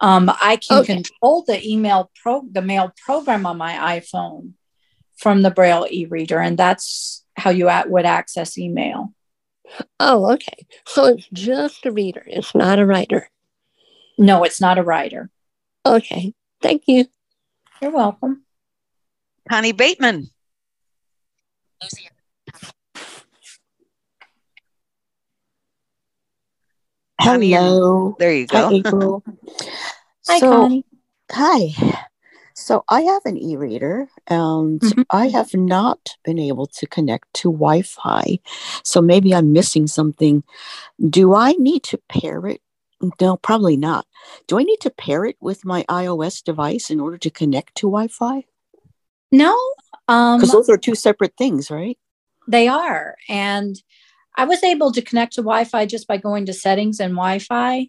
[0.00, 0.94] Um, I can okay.
[0.94, 4.52] control the email pro the mail program on my iPhone
[5.16, 9.14] from the Braille e-reader, and that's how you at, would access email.
[9.98, 10.66] Oh, okay.
[10.86, 12.22] So it's just a reader.
[12.26, 13.30] It's not a writer.
[14.18, 15.30] No, it's not a writer.
[15.84, 16.34] Okay.
[16.62, 17.06] Thank you.
[17.80, 18.45] You're welcome.
[19.48, 20.30] Connie Bateman.
[27.20, 28.16] Hello.
[28.18, 28.68] There you go.
[28.68, 29.24] Hi, April.
[30.28, 30.84] hi, so, Connie.
[31.32, 32.04] Hi.
[32.54, 35.02] So I have an e-reader and mm-hmm.
[35.10, 38.38] I have not been able to connect to Wi-Fi.
[38.82, 40.42] So maybe I'm missing something.
[41.08, 42.60] Do I need to pair it?
[43.20, 44.06] No, probably not.
[44.46, 47.88] Do I need to pair it with my iOS device in order to connect to
[47.88, 48.44] Wi-Fi?
[49.32, 49.56] No.
[50.08, 51.98] Um, because um, those are two separate things, right?
[52.48, 53.16] They are.
[53.28, 53.80] And
[54.36, 57.38] I was able to connect to Wi Fi just by going to settings and Wi
[57.38, 57.88] Fi.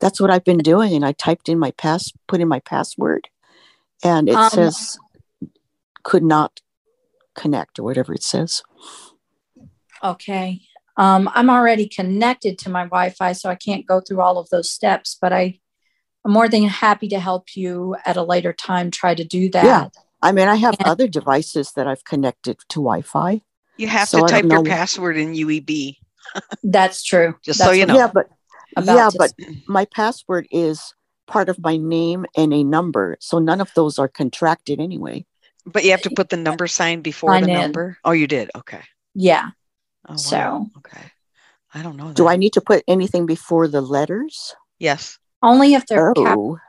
[0.00, 0.94] That's what I've been doing.
[0.94, 3.28] And I typed in my pass, put in my password,
[4.02, 4.98] and it um, says
[6.02, 6.60] could not
[7.34, 8.62] connect or whatever it says.
[10.02, 10.60] Okay.
[10.96, 14.48] Um, I'm already connected to my Wi Fi, so I can't go through all of
[14.50, 15.58] those steps, but I,
[16.24, 19.64] I'm more than happy to help you at a later time try to do that.
[19.94, 20.02] Yeah.
[20.24, 23.42] I mean, I have and, other devices that I've connected to Wi-Fi.
[23.76, 25.98] You have so to type your password in UEB.
[26.62, 27.34] That's true.
[27.44, 27.96] Just That's so you know.
[27.96, 28.30] Yeah, but
[28.82, 29.32] yeah, but
[29.68, 30.94] my password is
[31.26, 35.26] part of my name and a number, so none of those are contracted anyway.
[35.66, 37.60] But you have to put the number sign before Sign the in.
[37.60, 37.98] number.
[38.02, 38.50] Oh, you did.
[38.56, 38.80] Okay.
[39.14, 39.50] Yeah.
[40.08, 40.16] Oh, wow.
[40.16, 41.12] So okay,
[41.74, 42.08] I don't know.
[42.08, 42.16] That.
[42.16, 44.54] Do I need to put anything before the letters?
[44.78, 45.18] Yes.
[45.42, 46.24] Only if they're oh.
[46.24, 46.63] Cap-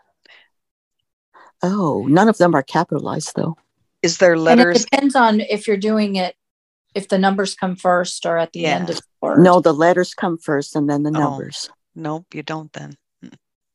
[1.73, 3.57] Oh, none of them are capitalized though.
[4.01, 4.65] Is there letters?
[4.65, 6.35] And it depends on if you're doing it,
[6.93, 8.75] if the numbers come first or at the yeah.
[8.75, 9.39] end of the word.
[9.39, 11.69] No, the letters come first and then the oh, numbers.
[11.95, 12.97] Nope, you don't then.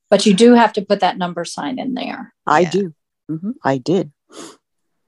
[0.08, 2.34] But you do have to put that number sign in there.
[2.46, 2.70] I yeah.
[2.70, 2.94] do.
[3.30, 3.50] Mm-hmm.
[3.62, 4.12] I did.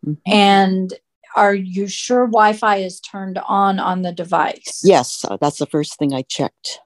[0.07, 0.13] Mm-hmm.
[0.27, 0.95] And
[1.35, 4.83] are you sure Wi-Fi is turned on on the device?
[4.85, 6.81] Yes, uh, that's the first thing I checked,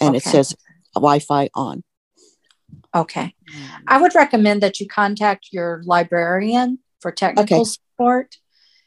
[0.00, 0.18] and okay.
[0.18, 0.54] it says
[0.94, 1.82] Wi-Fi on.
[2.94, 3.34] Okay.
[3.86, 7.64] I would recommend that you contact your librarian for technical okay.
[7.64, 8.36] support.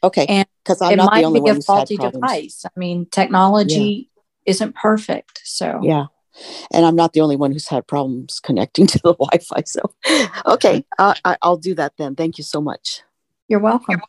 [0.04, 0.26] Okay.
[0.28, 2.66] And because I'm it not might the only be one a faulty device.
[2.66, 4.52] I mean, technology yeah.
[4.52, 5.42] isn't perfect.
[5.44, 6.06] So yeah.
[6.72, 9.64] And I'm not the only one who's had problems connecting to the Wi-Fi.
[9.66, 9.82] So,
[10.46, 12.16] okay, uh, I, I'll do that then.
[12.16, 13.02] Thank you so much.
[13.48, 14.02] You're welcome.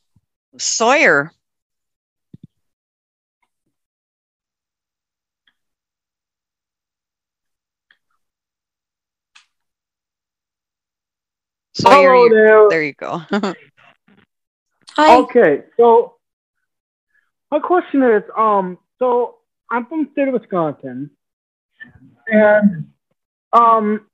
[0.58, 1.32] Sawyer.
[11.76, 12.68] So Hello there.
[12.70, 13.18] There you go.
[14.96, 15.16] Hi.
[15.18, 16.14] Okay, so
[17.50, 19.34] my question is, um, so
[19.70, 21.10] I'm from the state of Wisconsin,
[22.28, 22.86] and
[23.52, 24.06] um,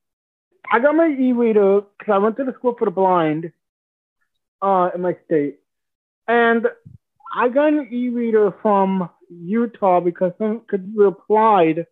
[0.72, 3.52] I got my e-reader because I went to the school for the blind,
[4.60, 5.60] uh, in my state,
[6.26, 6.66] and
[7.32, 11.86] I got an e-reader from Utah because some could be applied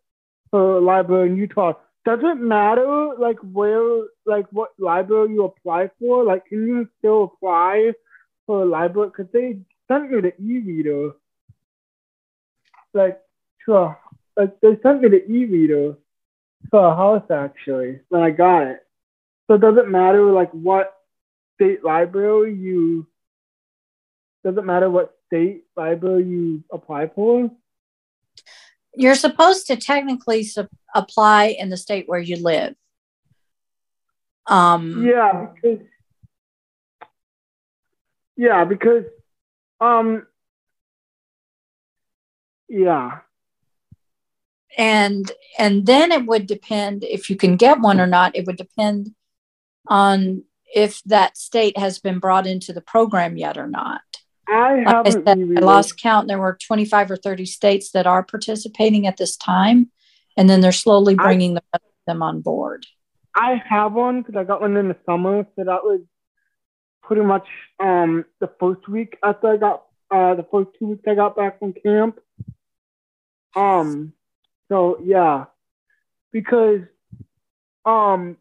[0.50, 1.74] for a library in Utah
[2.04, 6.24] does it matter like where like what library you apply for?
[6.24, 7.92] Like can you still apply
[8.46, 9.10] for a library?
[9.10, 11.12] Because they sent me the e-reader.
[12.94, 13.20] Like
[13.66, 13.98] to a,
[14.36, 15.94] like they sent me the e-reader
[16.70, 18.80] to a house actually when I got it.
[19.46, 20.94] So does it matter like what
[21.56, 23.06] state library you
[24.44, 27.50] does it matter what state library you apply for?
[28.94, 32.74] You're supposed to technically su- apply in the state where you live.
[34.46, 35.86] Um, yeah, because
[38.36, 39.04] yeah, because
[39.80, 40.26] um,
[42.68, 43.18] yeah.
[44.76, 48.34] And and then it would depend if you can get one or not.
[48.34, 49.14] It would depend
[49.86, 54.02] on if that state has been brought into the program yet or not.
[54.50, 56.28] I Like I, said, I lost count.
[56.28, 59.90] There were 25 or 30 states that are participating at this time,
[60.36, 62.86] and then they're slowly I- bringing the rest of them on board.
[63.34, 66.00] I have one because I got one in the summer, so that was
[67.02, 67.46] pretty much
[67.78, 71.58] um the first week after I got uh the first two weeks I got back
[71.60, 72.18] from camp.
[73.54, 74.12] Um,
[74.68, 75.44] so yeah,
[76.32, 76.80] because
[77.84, 78.36] um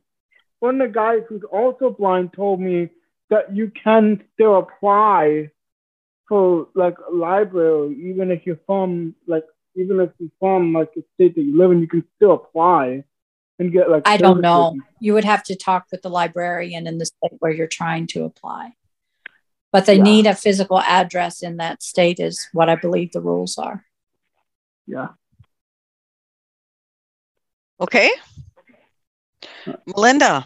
[0.60, 2.90] one of the guys who's also blind told me
[3.30, 5.52] that you can still apply
[6.30, 9.44] for like a library even if you're from like
[9.76, 13.04] even if you're from like the state that you live in, you can still apply
[13.58, 14.76] and get like I don't know.
[15.00, 18.24] You would have to talk with the librarian in the state where you're trying to
[18.24, 18.74] apply.
[19.72, 20.04] But they Yeah.
[20.04, 23.86] need a physical address in that state, is what I believe the rules are.
[24.88, 25.10] Yeah.
[27.80, 28.12] Okay.
[29.86, 30.44] Melinda.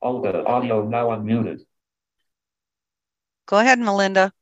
[0.00, 1.60] Oh, the audio now unmuted.
[3.46, 4.32] Go ahead, Melinda.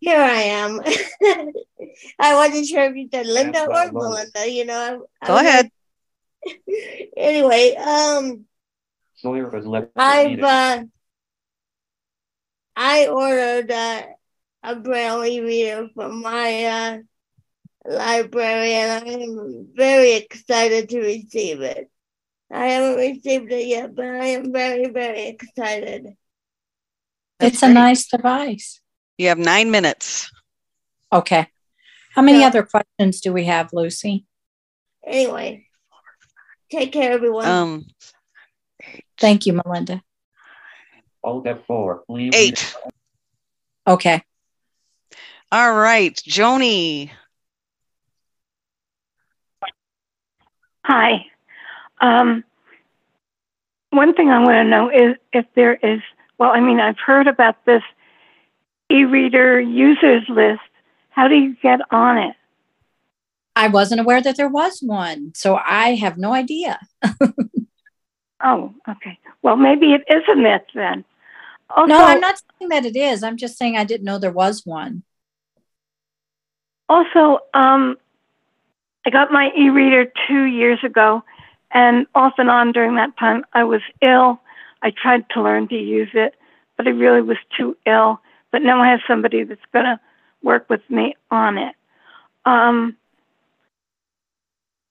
[0.00, 0.80] Here I am.
[2.18, 3.92] I wasn't sure if you said Linda well, or.
[3.92, 5.06] Melinda, you know.
[5.20, 5.64] I, I Go was ahead.
[5.64, 5.72] like-
[7.16, 8.44] anyway, um,
[9.16, 10.84] Sawyer has left I've uh,
[12.76, 14.02] I ordered uh,
[14.62, 16.98] a braille e-reader from my uh,
[17.84, 21.90] library, and I am very excited to receive it.
[22.50, 26.16] I haven't received it yet, but I am very, very excited.
[27.38, 28.80] That's it's a nice device.
[29.18, 30.30] You have nine minutes.
[31.12, 31.48] Okay.
[32.14, 32.46] How many Yeah.
[32.46, 34.24] other questions do we have, Lucy?
[35.06, 35.66] Anyway,
[36.70, 37.46] take care, everyone.
[37.46, 37.86] Um,
[39.18, 40.02] Thank you, Melinda.
[41.24, 42.04] Oh, that four.
[42.06, 42.32] Please.
[42.34, 42.76] eight.
[43.86, 44.22] Okay.
[45.50, 47.10] All right, Joni.
[50.84, 51.26] Hi.
[52.00, 52.44] Um,
[53.90, 56.00] one thing I want to know is if there is,
[56.38, 57.82] well, I mean, I've heard about this
[58.90, 60.60] e reader users list.
[61.10, 62.36] How do you get on it?
[63.56, 66.78] I wasn't aware that there was one, so I have no idea.
[68.42, 69.18] Oh, okay.
[69.42, 71.04] Well, maybe it is a myth then.
[71.70, 73.22] Also, no, I'm not saying that it is.
[73.22, 75.02] I'm just saying I didn't know there was one.
[76.88, 77.96] Also, um,
[79.04, 81.22] I got my e-reader two years ago,
[81.72, 84.40] and off and on during that time, I was ill.
[84.82, 86.34] I tried to learn to use it,
[86.76, 88.20] but I really was too ill.
[88.50, 90.00] But now I have somebody that's going to
[90.42, 91.74] work with me on it.
[92.44, 92.96] Um,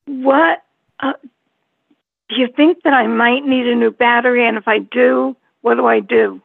[0.05, 0.63] what
[0.99, 1.13] uh,
[2.30, 4.47] do you think that I might need a new battery?
[4.47, 6.41] And if I do, what do I do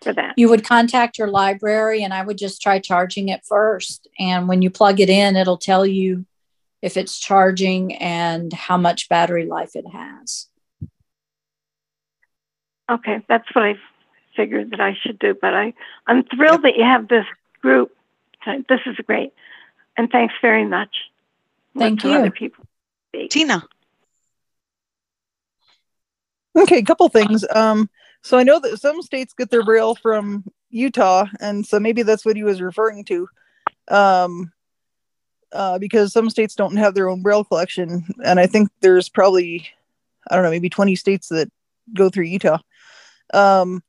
[0.00, 0.34] for that?
[0.36, 4.08] You would contact your library, and I would just try charging it first.
[4.18, 6.24] And when you plug it in, it'll tell you
[6.82, 10.46] if it's charging and how much battery life it has.
[12.90, 13.74] Okay, that's what I
[14.36, 15.36] figured that I should do.
[15.38, 15.74] But I,
[16.06, 17.26] I'm thrilled that you have this
[17.60, 17.92] group.
[18.46, 19.32] This is great,
[19.96, 20.96] and thanks very much.
[21.76, 22.16] Thank some you.
[22.18, 22.64] Other people.
[23.10, 23.30] speak.
[23.30, 23.62] Tina.
[26.56, 27.44] Okay, a couple things.
[27.54, 27.90] Um,
[28.22, 32.24] so I know that some states get their braille from Utah, and so maybe that's
[32.24, 33.28] what he was referring to.
[33.88, 34.52] Um,
[35.52, 39.68] uh, because some states don't have their own braille collection, and I think there's probably,
[40.30, 41.50] I don't know, maybe 20 states that
[41.94, 42.58] go through Utah.
[43.32, 43.82] Um,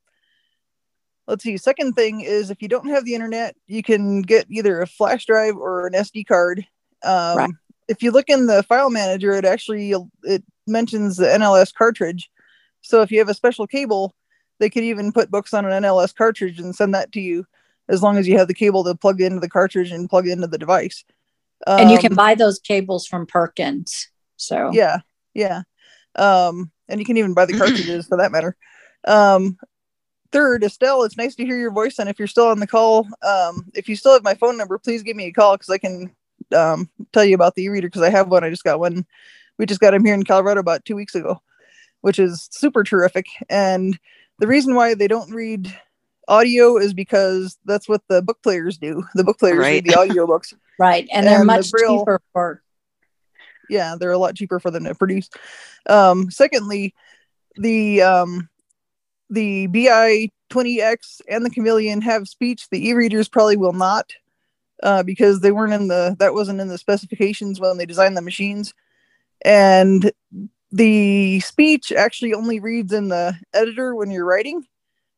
[1.28, 1.58] let's see.
[1.58, 5.26] Second thing is if you don't have the internet, you can get either a flash
[5.26, 6.66] drive or an SD card.
[7.04, 7.52] Um, Right.
[7.88, 12.30] If you look in the file manager, it actually it mentions the NLS cartridge.
[12.82, 14.14] So if you have a special cable,
[14.60, 17.46] they could even put books on an NLS cartridge and send that to you,
[17.88, 20.46] as long as you have the cable to plug into the cartridge and plug into
[20.48, 21.04] the device.
[21.68, 24.08] And you can Um, buy those cables from Perkins.
[24.38, 24.72] So.
[24.74, 25.00] Yeah
[25.34, 25.64] yeah.
[26.16, 28.56] Um and you can even buy the cartridges for that matter.
[29.06, 29.58] Um
[30.32, 33.08] third estelle it's nice to hear your voice and if you're still on the call
[33.24, 35.78] um if you still have my phone number please give me a call because i
[35.80, 36.12] can
[36.56, 38.44] um tell you about the e-reader because i have one.
[38.44, 39.08] I just got one.
[39.58, 41.42] We just got him here in colorado about two weeks ago
[42.02, 43.26] which is super terrific.
[43.50, 44.00] And
[44.40, 45.76] the reason why they don't read
[46.30, 49.74] audio is because that's what the book players do the book players Right.
[49.74, 52.62] read the audio books right, and they're And the much Braille- cheaper for.
[53.70, 55.30] yeah they're a lot cheaper for them to produce
[55.90, 56.94] um secondly
[57.58, 58.48] the um
[59.30, 64.12] the bi 20x and the chameleon have speech the e-readers probably will not
[64.82, 68.22] uh, because they weren't in the that wasn't in the specifications when they designed the
[68.22, 68.74] machines,
[69.44, 70.10] and
[70.72, 74.66] the speech actually only reads in the editor when you're writing,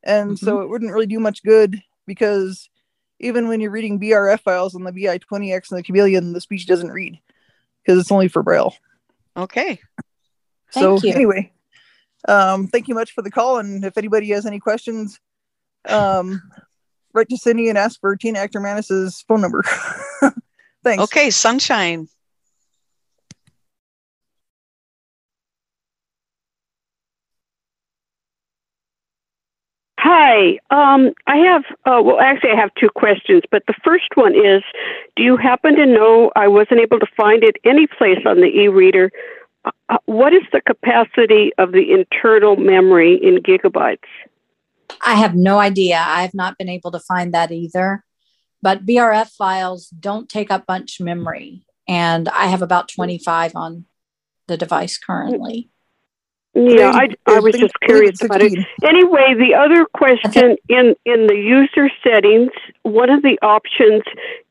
[0.04, 0.45] and mm-hmm.
[0.45, 2.70] so it wouldn't really do much good because
[3.20, 6.91] even when you're reading BRF files on the BI20X and the Chameleon, the speech doesn't
[6.91, 7.20] read
[7.84, 8.76] because it's only for Braille.
[9.38, 9.80] Okay.
[10.72, 11.52] So anyway,
[12.28, 13.60] um, thank you much for the call.
[13.60, 15.20] And if anybody has any questions,
[15.86, 16.41] um,
[17.14, 19.64] write to Cindy and ask for Tina Actor Manis's phone number.
[20.84, 21.04] Thanks.
[21.04, 22.08] Okay, sunshine.
[30.04, 30.58] Hi.
[30.72, 34.64] Um, I have, uh, well, actually, I have two questions, but the first one is
[35.16, 36.32] Do you happen to know?
[36.36, 39.12] I wasn't able to find it any place on the e reader.
[39.64, 43.99] Uh, what is the capacity of the internal memory in gigabytes?
[45.06, 46.04] I have no idea.
[46.04, 48.04] I have not been able to find that either.
[48.60, 51.64] But BRF files don't take up much memory.
[51.88, 53.86] And I have about 25 on
[54.47, 55.70] the device currently.
[56.54, 58.54] Yeah, I, I was just curious about it.
[58.84, 62.52] Anyway, the other question in, in the user settings,
[62.84, 64.04] one of the options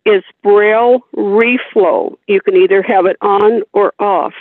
[0.06, 2.16] is Braille reflow.
[2.26, 4.32] You can either have it on or off.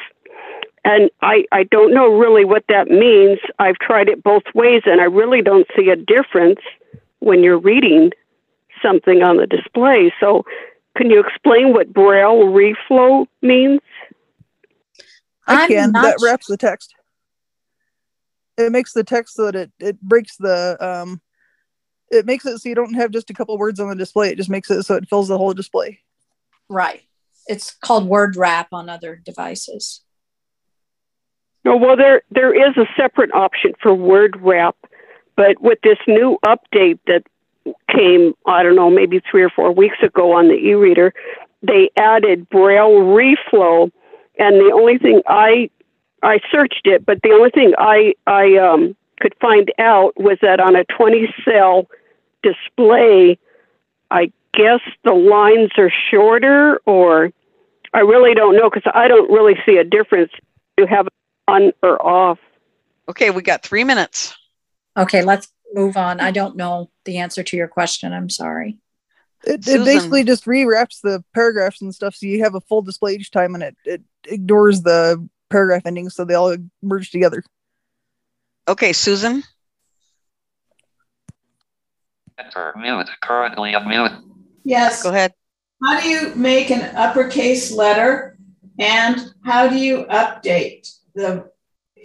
[0.85, 3.39] And I, I don't know really what that means.
[3.59, 6.61] I've tried it both ways, and I really don't see a difference
[7.19, 8.11] when you're reading
[8.81, 10.13] something on the display.
[10.21, 10.45] So,
[10.95, 13.81] can you explain what Braille reflow means?
[15.45, 15.91] I can.
[15.91, 16.95] That wraps the text.
[18.59, 21.21] It makes the text so that it, it breaks the um
[22.11, 24.29] it makes it so you don't have just a couple words on the display.
[24.29, 25.99] It just makes it so it fills the whole display.
[26.67, 27.03] Right.
[27.47, 30.01] It's called word wrap on other devices.
[31.65, 34.75] No, well, there there is a separate option for word wrap,
[35.35, 37.23] but with this new update that
[37.89, 41.13] came, I don't know, maybe three or four weeks ago on the e-reader,
[41.61, 43.91] they added Braille reflow,
[44.37, 45.69] and the only thing I
[46.23, 50.59] I searched it, but the only thing I I um, could find out was that
[50.59, 51.87] on a 20 cell
[52.43, 53.37] display,
[54.11, 57.31] I guess the lines are shorter, or
[57.93, 60.31] I really don't know because I don't really see a difference.
[60.77, 61.07] You have
[61.47, 62.39] on or off.
[63.07, 64.35] Okay, we got three minutes.
[64.97, 66.19] Okay, let's move on.
[66.19, 68.13] I don't know the answer to your question.
[68.13, 68.77] I'm sorry.
[69.45, 73.13] It, it basically just rewraps the paragraphs and stuff so you have a full display
[73.13, 77.43] each time and it, it ignores the paragraph endings so they all merge together.
[78.67, 79.43] Okay, Susan.
[82.37, 83.09] Enter mute.
[83.21, 84.21] Currently unmute.
[84.63, 85.03] Yes.
[85.03, 85.33] Go ahead.
[85.83, 88.37] How do you make an uppercase letter
[88.77, 90.87] and how do you update?
[91.19, 91.51] the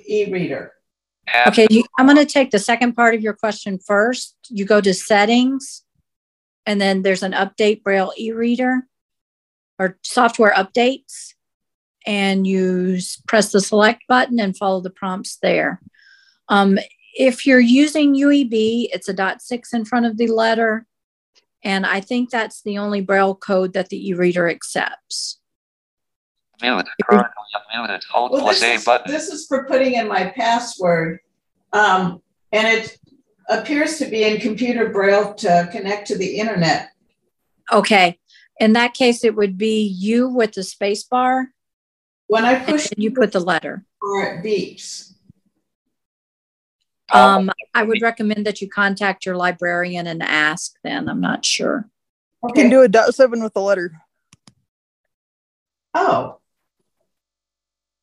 [0.07, 0.73] e-reader.
[1.47, 4.37] Okay, you, I'm going to take the second part of your question first.
[4.51, 5.83] You go to settings,
[6.67, 8.87] and then there's an update Braille e-reader
[9.79, 11.33] or software updates,
[12.07, 15.81] and you press the select button and follow the prompts there.
[16.49, 16.79] Um,
[17.15, 20.87] if you're using UEB, it's a dot six in front of the letter,
[21.63, 25.41] and I think that's the only Braille code that the e-reader accepts.
[26.61, 26.87] Mute.
[27.09, 27.31] Currently
[27.75, 28.05] unmuted.
[28.11, 29.11] Hold well, this is, button.
[29.11, 31.21] This is for putting in my password.
[31.73, 32.99] Um, and it
[33.49, 36.91] appears to be in computer braille to connect to the internet.
[37.73, 38.19] Okay.
[38.61, 41.49] In that case, it would be you with the space bar.
[42.27, 43.85] When I push, you put the letter.
[44.01, 45.13] Or it beeps.
[47.13, 50.75] Um, I would recommend that you contact your librarian and ask.
[50.83, 51.89] Then I'm not sure.
[52.43, 52.63] Okay.
[52.63, 53.93] You can do a dot seven with the letter.
[55.95, 56.39] Oh,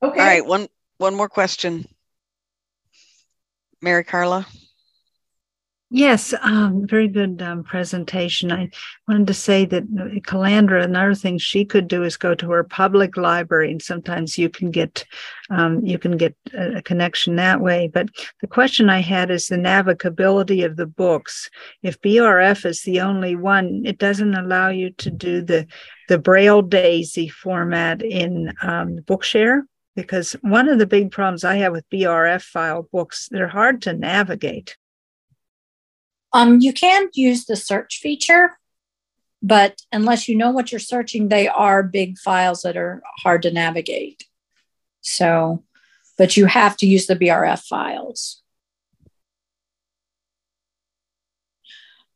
[0.04, 0.20] Okay.
[0.20, 0.68] All right, one
[0.98, 1.86] one more question.
[3.82, 4.48] Mary Carla.
[5.94, 8.50] Yes, um, very good um, presentation.
[8.50, 8.70] I
[9.10, 12.64] wanted to say that uh, Calandra, another thing she could do is go to her
[12.64, 15.04] public library, and sometimes you can get
[15.50, 17.92] um, you can get a connection that way.
[17.94, 18.08] But
[18.40, 21.50] the question I had is the navigability of the books.
[21.84, 25.68] If BRF is the only one, it doesn't allow you to do the
[26.08, 29.64] the Braille Daisy format in um, Bookshare
[29.98, 33.92] because one of the big problems I have with BRF file books, they're hard to
[33.92, 34.78] navigate.
[36.34, 38.58] Um, you can use the search feature,
[39.42, 43.52] but unless you know what you're searching, they are big files that are hard to
[43.52, 44.24] navigate.
[45.02, 45.64] So,
[46.18, 48.42] but you have to use the BRF files.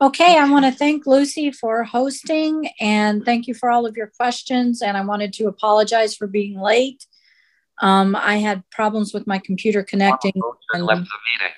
[0.02, 4.08] Okay, I want to thank Lucy for hosting and thank you for all of your
[4.08, 4.82] questions.
[4.82, 7.06] And I wanted to apologize for being late.
[7.82, 10.34] Um, I had problems with my computer connecting.
[10.74, 11.56] And, left the meeting.